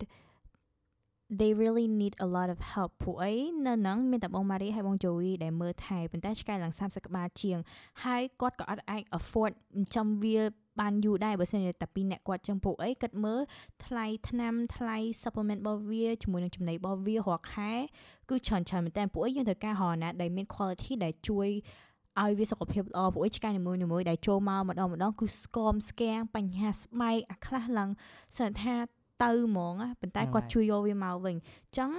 [1.39, 3.34] they really need a lot of help ពួកអី
[3.65, 7.58] នៅហ្នឹងមានតែបងម៉ារីហើយបងជូវីដែលមើលថែប៉ុន្តែឆ្កែឡើង30ក្បាលជាង
[8.04, 10.39] ហើយគាត់ក៏អត់អាច afford ចិញ្ចឹមវា
[10.80, 13.41] បានយូរដែរបើសិនជាតែពីរអ្នកគាត់ចឹងពួកអីគាត់មើល
[13.86, 17.72] ថ្លៃថ្នាំថ្លៃ supplement របស់វាជាមួយនឹងចំណីរបស់វារាល់ខែ
[18.30, 21.50] គឺច្រើនច្រើនមែនតើពួកអីយើងត្រូវការរកណាដែលមាន quality ដែលជួយ
[22.22, 27.89] ឲ្យវាសុខភាពល្អពួកអីឆ្កែនីមួយៗដែលចូលមកម្ដងម្ដងគឺស្គមស្គាំងបញ្ហាស្បែកអាខ្លះឡើង
[28.38, 31.90] សន្និដ្ឋាន ទៅហ្មងណាប៉ុន្តែ ហ្នឹង គាត់ ហើយ ជួយយកវាមកវិញអញ្ចឹង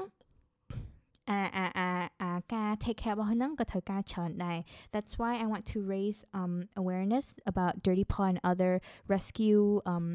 [1.30, 1.90] អាអាអា
[2.22, 4.58] អាការ take care របស់ហ្នឹងក៏ត្រូវការច្រើនដែរ
[4.94, 8.72] That's why I want to raise um, awareness about Dirty Paw and other
[9.14, 10.08] rescue um,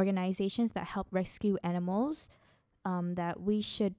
[0.00, 2.16] organizations that help rescue animals.
[2.90, 3.94] Um, that we should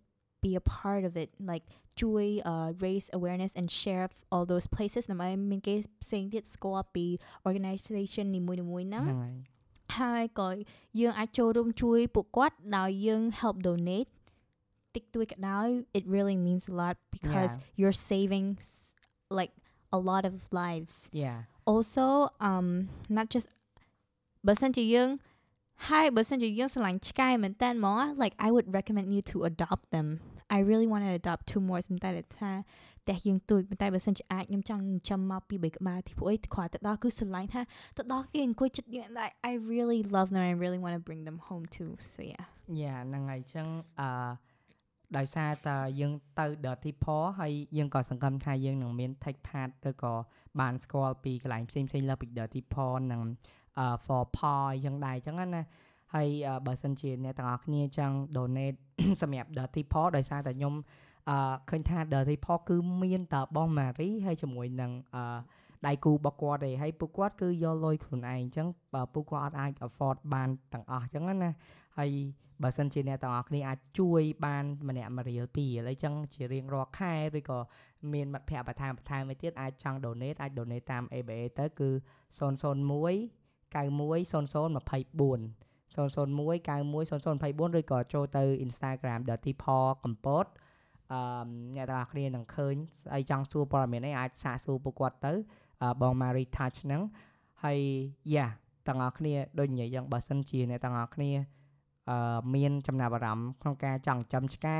[0.45, 1.65] be a part of it, like
[2.01, 7.05] ជួយ uh, raise awareness and share of all those places ដើម្បីមានគេផ្សេងទៀតស្គាល់ពី
[7.47, 9.05] organization នីមួយៗហ្នឹង
[9.95, 10.47] ហ្នឹងហើយ ហើយក៏
[10.99, 14.09] យើងអាចចូលរួមជួយពួកគាត់ដោយយើង help donate
[14.95, 15.67] តិចតួចក៏ដោយ
[15.97, 17.79] it really means a lot because Yeah.
[17.79, 18.93] you're saving s-
[19.39, 19.53] like
[19.97, 21.37] a lot of lives yeah
[21.71, 22.05] also
[22.49, 22.67] um
[23.17, 23.47] not just
[24.47, 25.09] បើសិនជាយើង
[25.89, 30.07] ហើយបើសិនជាយើងស្រឡាញ់ឆ្កែមែនតើហ្មង like I would recommend you to adopt them
[30.55, 32.25] I really want to adopt two more ប៉ុន្តែដែល
[33.08, 37.62] ថាតែយើងទួចប៉ុន្តែបើសិនជាអាចខ្ញុំចង់ចិញ្ចឹមមកពី3ក្បាលទីព្រោះអីគ្រាន់តែដល់គឺស្រឡាញ់ថា
[37.96, 42.46] ទៅដល់គេអង្គុយចិត្តយើង like I really love them I really want to bring them home too so yeah
[42.80, 43.66] យ៉ាហ្នឹងហើយអញ្ចឹង
[44.00, 44.08] អឺ
[45.16, 50.14] ដោយសារតែយើងទៅ Dirty Paw ហើយយើងក៏សង្ឃឹមថាយើងនឹងមាន take part ឬក៏
[50.60, 53.22] បានស្គាល់ពីកន្លែងផ្សេងផ្សេងៗលើសពី Dirty Paw និង
[53.78, 55.62] អឺ for paw អញ្ចឹងដែរអញ្ចឹងណា
[56.14, 58.78] ហើយអឺបើសិនជាអ្នកទាំងអស់គ្នាចង់ donate
[59.22, 60.74] សម្រាប់ Dirty Paw ដោយសារតែខ្ញុំ
[61.30, 61.38] អឺ
[61.70, 65.22] ឃើញថា Dirty Paw គឺមានតែបងម៉ារីហើយជាមួយនឹងអឺ
[65.86, 71.52] ដៃគូរបស់គាត់ទេហើយពួកគាត់គឺយកលុយខ្លួនឯងអញ្ចឹងបើពួកគាត់អត់អាច afford បានទាំងអស់អញ្ចឹងណា
[71.98, 72.10] ហើយ
[72.62, 77.58] បើសិនជាអ្នកទាំងអស់គ្នាអាចជួយបានម្នាក់មួយរៀលពីររៀលអីចឹងជារៀងរាល់ខែឬក៏
[78.12, 81.90] មានមិត្តភ័ក្តិបន្ថែមបន្ថែមមួយទៀតអាចចង់ donate អាច donate តាម ABA ទៅគឺ
[82.38, 82.40] 001
[83.74, 85.40] 910024
[85.94, 86.08] 001
[87.74, 90.46] 910024ឬក៏ចូលទៅ Instagram Dirty Paw កំពត
[91.12, 95.32] អឺមអ្នកទាំងអស់គ្នានឹងឃើញស្អីចង់សួរព័ត៌មានអីអាចសាកសួរពួកគាត់ទៅ
[95.82, 97.02] អឺបង Mary Touch ហ្នឹង
[97.64, 97.80] ហើយ
[98.34, 98.46] យ៉ា
[98.88, 101.30] ទាំងអស់គ្នាដូចនិយាយយ៉ាងបើសិនជាអ្នកទាំងអស់គ្នា
[102.10, 104.78] អឺមានចំណាប់អារម្មណ៍ក្នុងការចង់ចិញ្ចឹមឆ្កែ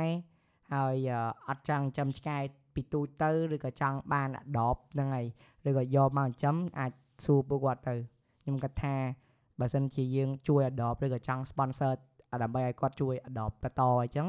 [0.73, 2.37] ហើយអឺអត់ចង់ចិញ្ចឹមឆ្កែ
[2.75, 5.27] ពីទូចទៅឬក៏ចង់បាន adopt ហ្នឹងហើយ
[5.67, 6.91] ឬក៏យកមកចិញ្ចឹមអាច
[7.25, 7.95] សួរពួកគាត់ទៅ
[8.41, 8.95] ខ្ញុំគិតថា
[9.59, 11.91] បើសិនជាយើងជួយ adopt ឬក៏ចង់ sponsor
[12.43, 14.27] ដើម្បីឲ្យគាត់ជួយ adopt បន្តអញ្ចឹង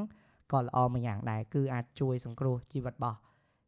[0.53, 3.18] ក៏ល្អមួយយ៉ាងដែរគឺអាចជួយសង្គ្រោះជីវិតរបស់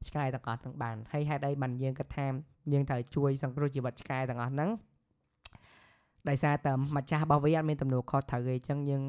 [0.09, 2.27] ឆ្កែទាំងអស់ហ្នឹងបានហើយហេតុអីបានយើងគិតថា
[2.73, 4.71] យើងត្រូវជួយសង្គ្រោះជីវិតឆ្កែទាំងអស់ហ្នឹង
[6.29, 9.05] ដោយសារតែម្ចាស់របស់វាអត់មានទំនួលខុសត្រូវទេអញ្ចឹងយើង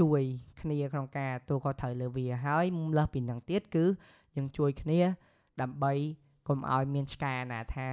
[0.00, 0.22] ជួយ
[0.60, 3.84] គ្នាក្នុងការទូខុសត្រូវលើវាហើយលើសពីនឹងទៀតគឺ
[4.36, 5.00] យើងជួយគ្នា
[5.60, 5.92] ដើម្បី
[6.48, 7.88] កុំឲ្យមានឆ្កែណាថា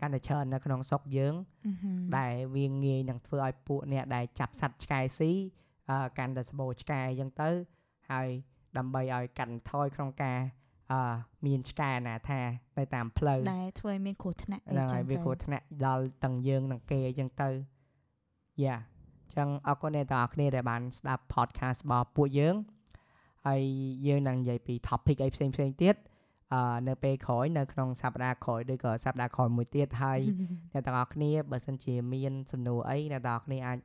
[0.00, 1.34] កាន់តែច្រើននៅក្នុងស្រុកយើង
[1.66, 1.96] mm-hmm.
[2.16, 5.32] ដែលវាងាយនឹងធ្វើឲ្យពួកអ្នកដែលចាប់សត្វឆ្កែស៊ី
[5.90, 7.50] អឺកាន់តែសម្បូរឆ្កែអញ្ចឹងទៅ
[8.10, 8.28] ហើយ
[8.78, 10.38] ដើម្បីឲ្យកាត់បន្ថយក្នុងការ
[10.92, 11.14] អឺ
[11.46, 12.40] មានឆ្កែណាថា
[12.78, 17.50] នៅតាមផ្លូវដែលធ្វើឲ្យមានគ្រោះថ្នាក់អីហ្នឹងចឹហើយងវាទៅគ្រោះថ្នាក់ដល់ទាំងយើងនិងគេអញ្ចឹងទៅ
[18.64, 18.76] យ៉ា
[19.24, 22.54] អញ្ចឹងអរគុណអ្នកទាំងអស់គ្នាដែលបានស្ដាប់ podcast របស់ពួកយើង
[23.46, 23.62] ហើយ
[24.06, 25.94] យើងនឹងនិយាយពី topic អីផ្សេងផ្សេងៗទៀត
[26.52, 30.20] អឺនៅពេលក្រោយនៅក្នុងសប្តាហ៍ក្រោយឬក៏សប្តាហ៍ក្រោយមួយទៀតហើយ
[30.72, 33.78] អ្នកទាំងអស់គ្នាបើសិនជាមានសំណួរអីអ្នកទាំងអស់គ្នាអាច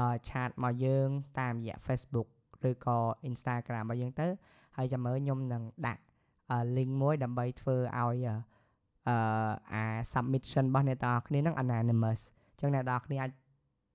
[0.00, 2.28] អឺឆាតមកយើងតាមរយៈ Facebook
[2.68, 2.98] ឬក៏
[3.28, 4.26] Instagram របស់យើងទៅ
[4.76, 6.02] ហើយចាំមើលខ្ញុំនឹងដាក់
[6.50, 8.06] អឺ link មួយដើម្បីធ្វើឲ្យអឺ
[9.08, 9.16] អឺ
[9.72, 12.20] អា submission របស់អ្នកទាំងអស់គ្នាហ្នឹង anonymous
[12.52, 13.30] អញ្ចឹងអ្នកទាំងអស់គ្នាអាច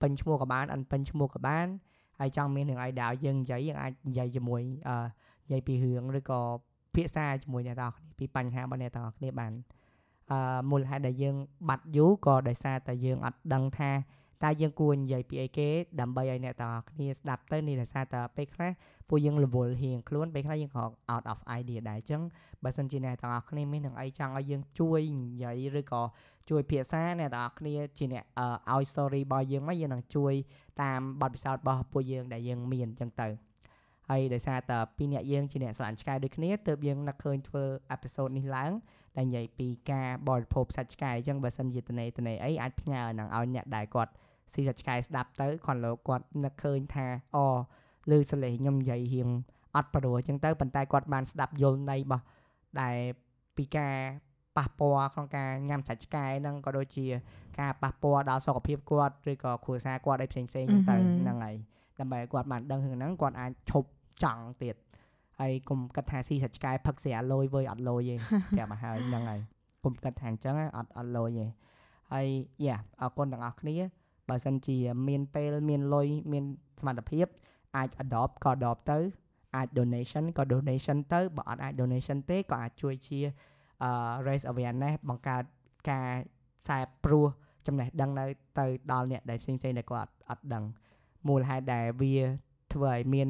[0.02, 1.68] ពេញឈ្មោះក៏បានអត់ពេញឈ្មោះក៏បាន
[2.20, 4.96] ហើយចង់មានរឿងអីដែលឲ្យយើងនិយាយយើងអាចនិយាយជាមួយអឺ
[5.46, 6.42] និយាយពីរឿងឬក៏
[6.96, 9.52] ភាសាជាមួយអ្នកទាំងអស់គ្នាពីបញ្ហារបស់អ្នកទាំងអស់គ្នាបាន
[10.32, 11.36] អឺមូលហេតុដែលយើង
[11.70, 13.92] បាត់យូរក៏ដោយសារតែយើងអត់ដឹងថា
[14.44, 15.68] តើយើងគួរនិយាយពីអីគេ
[16.02, 18.72] ដើម្បីឲ្យអ្នកទាំងអស់គ្នាស្ដាប់ទៅនេះដោយសារតែពេលខ្លះ
[19.10, 20.84] ពួកយើងរវល់ហៀងខ្លួនពេលខ្លះយើងក៏
[21.14, 22.22] out of idea ដែរអញ្ចឹង
[22.64, 26.02] បើសិនជាអ្នកទាំងអស់គ្នាមាននឹងអីចង់ឲ្យយើងជួយនិយាយឬក៏
[26.50, 28.24] ជួយភាសាអ្នកទាំងអស់គ្នាជាអ្នក
[28.70, 30.34] អឺឲ្យ story របស់យើងមកយើងនឹងជួយ
[30.82, 33.30] តាមបទពិសោធន៍របស់ពួកយើងដែលយើងមានអញ្ចឹងទៅ
[34.10, 37.64] ហើយដោយសារតែពីរអ្នកយើងជាអ្នកស្រឡាញ់ឆ្កែដូចគ្នាទើបយើងនឹកឃើញធ្វើ
[37.96, 38.72] episode នេះឡើង
[39.18, 44.12] ដែលនិយាយពីការបរិភោគសាច់ឆ្កែអញ្ចឹងបើសិនជាតនេតនេអីអាចផ្ញើនឹងឲ្យអ្នកដែលគាត់
[44.54, 47.38] ស៊ីសាច់ឆ្កែស្ដាប់ទៅគាត់លោកគាត់នឹកឃើញថាអ
[48.12, 49.30] ឮសលេងខ្ញុំនិយាយរៀង
[49.76, 52.24] អត់ព្រោះអញ្ចឹងទៅប៉ុន្តែគាត់បានស្ដាប់យល់ន័យរបស់
[52.82, 52.96] ដែល
[53.58, 53.96] ពីការ
[54.58, 57.06] ប៉ះពាល់ក្នុងការញ៉ាំសាច់ឆ្កែហ្នឹងក៏ដូចជា
[57.60, 61.56] ការប៉ះពាល់ដល់សុខភាពគាត់ឬក៏គ្រួសារគាត់អីផ្សេងៗហ្នឹងទៅអឺហឺហ្នឹងហើយ
[62.00, 63.90] ដើម្បីឲ្យគាត់បានដឹងរឿងហ្នឹងគាត់អាចឈប់
[64.24, 64.76] ចង់ទៀត
[65.40, 68.16] ហើយកុំគិតថាស៊ីសាច់ឆ្កែផឹកស្រាលយវើយអត់លយទេ
[68.58, 69.40] ប្រាប់មកហើយហ្នឹងហើយ
[69.84, 71.46] កុំគិតថាអញ្ចឹងអត់អត់លុយទេ
[72.14, 72.28] ហើយ
[72.66, 73.76] យ៉ាអរគុណទាំងអស់គ្នា
[74.30, 74.78] បើសិនជា
[75.08, 76.44] មានពេលមានលុយមាន
[76.80, 77.26] សមត្ថភាព
[77.78, 79.00] អាច adopt ក៏ adopt ទៅ
[79.56, 83.20] អាច donation ក៏ donation ទៅបើអត់អាច donation ទេក៏អាចជួយជា
[83.84, 83.92] អឺ
[84.28, 85.44] raise awareness បង្កើត
[85.90, 86.10] ការ
[86.64, 87.26] ខ្សែព្រោះ
[87.68, 88.26] ចំណេះដឹងនៅ
[88.60, 90.64] ទៅដល់អ្នកដែលផ្សេងៗដែលគាត់អត់អត់ដឹង
[91.28, 92.16] មូលហេតុដែលវា
[92.74, 93.28] ធ្វើឲ្យមាន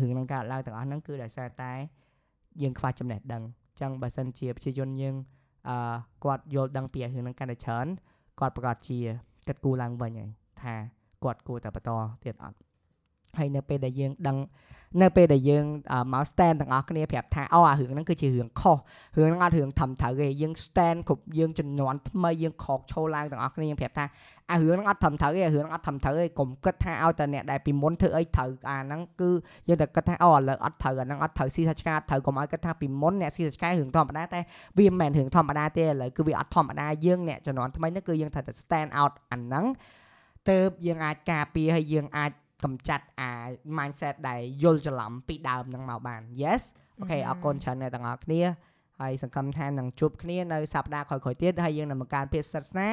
[0.00, 1.72] រឿងហ្នឹងកើតឡើងទាំងអស់ហ្នឹងគឺដោយសារតែ
[2.62, 3.42] យើងខ្វះចំណេះដឹង
[3.80, 5.14] ចឹងបើសិនជាប្រជាជនយើង
[5.68, 7.86] អឺគាត់យល់ដឹងពីរឿងហ្នឹងកាន់តែច្រើន
[8.40, 9.00] គាត់ប្រកាសជា
[9.46, 10.30] គិតគូរឡើងវិញហើយ
[10.62, 10.74] ថា
[11.24, 11.90] គាត់គួរតែបន្ត
[12.24, 12.56] ទៀតអត់
[13.38, 14.36] ហើយនៅពេលដែលយើងដឹង
[15.02, 18.76] នៅពេលដែលយើងអឺមក stand ទាំងអស់គ្នាប្រាប់ថាអូអារឿងហ្នឹងគឺជារឿងខុស
[19.18, 24.04] រឿងហ្នឹងអត់រឿងត្រឹមត្រូវទេយើង stand គ្រប់យើងចំនួនថ្មីយើងខកឈរឡើងទាំងអស់គ្នាយើងប្រាប់ថា
[24.50, 29.30] អារឿងហ្នឹងអត់ត្រឹមត្រូវទេអារឿងហ្នឹងអត់ត្រឹមត្រូវទេកុំគិតថាឲ្យតែអ្នកដែលពីមុនធ្វើអីត្រូវអាហ្នឹងគឺ
[29.68, 34.40] យើងតែគិតថាអូឥឡូវអត់ត្រូវអាហ្នឹងអត់ត្រូវស៊ីសាច់ឆ្កាត្រូវកុំឲ្យគិតថាពីមុនអ្នកស៊ីសាច់ឆ្កែរឿងធម្មតាតែ
[34.78, 39.64] វាមិនមែនរឿងធម្មតាទេឥឡូវគឺវាអត់ធម្មតាយើងអ្នកជំនាន់ថ្មីនេះគឺយើងត្រូវតែ stand out អាហ្នឹង
[40.48, 42.30] ទៅយើងអាចការពារហើយយើងអាច
[42.64, 43.30] កម្ចាត់អា
[43.78, 46.62] mindset ដែលយល់ច្រឡំពីដើមហ្នឹងមកបាន yes
[46.98, 48.42] អូខេអរគុណច្រើនអ្នកទាំងអស់គ្នា
[49.00, 52.88] ហើយសង្ឃឹមថានឹងជួបគ្នានៅសប្តាហ៍ក្រោយៗទៀតហើយយើងនឹងបង្កើនភាពសិទ្ធស្នា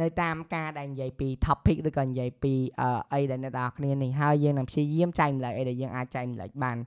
[0.00, 6.78] នៅតាមការដែលនិយាយពី topic ឬក៏និយាយពីអឺអីដែលអ្នកទាំងអស់គ្នានេះហើយយើងនឹងព្យាយាមចែកម្លែកអីដែលយើងអាចចែកម្លែកបាន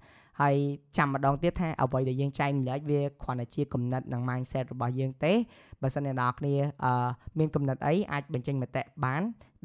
[0.42, 0.56] ហើយ
[0.98, 5.34] ចាំម្ដងទៀតថាអ្វីដែលយើងចែកម្លែកវាគ្រាន់តែជាគំនិតនិង mindset របស់យើងទេ
[5.82, 6.54] បើសិនអ្នកនរគ្នា
[6.84, 7.08] អឺ
[7.40, 9.22] មានគំនិតអីអាចបញ្ចេញមតិបាន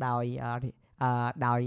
[0.07, 0.51] ដោយអឺ
[1.03, 1.61] អឺដោយ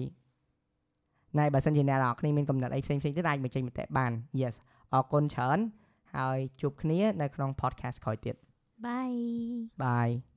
[1.39, 4.11] ណែបើសិនជាអ្នកនរគ្នាមានគំនិតអីផ្សេងៗទៀតអាចបញ្ចេញមតិបាន
[4.41, 4.55] yes
[4.93, 5.59] អរគុណច្រើន
[6.15, 8.35] ហើយជួបគ្នានៅក្នុង podcast ក្រោយទៀត
[8.85, 9.21] Bye
[9.81, 10.36] bye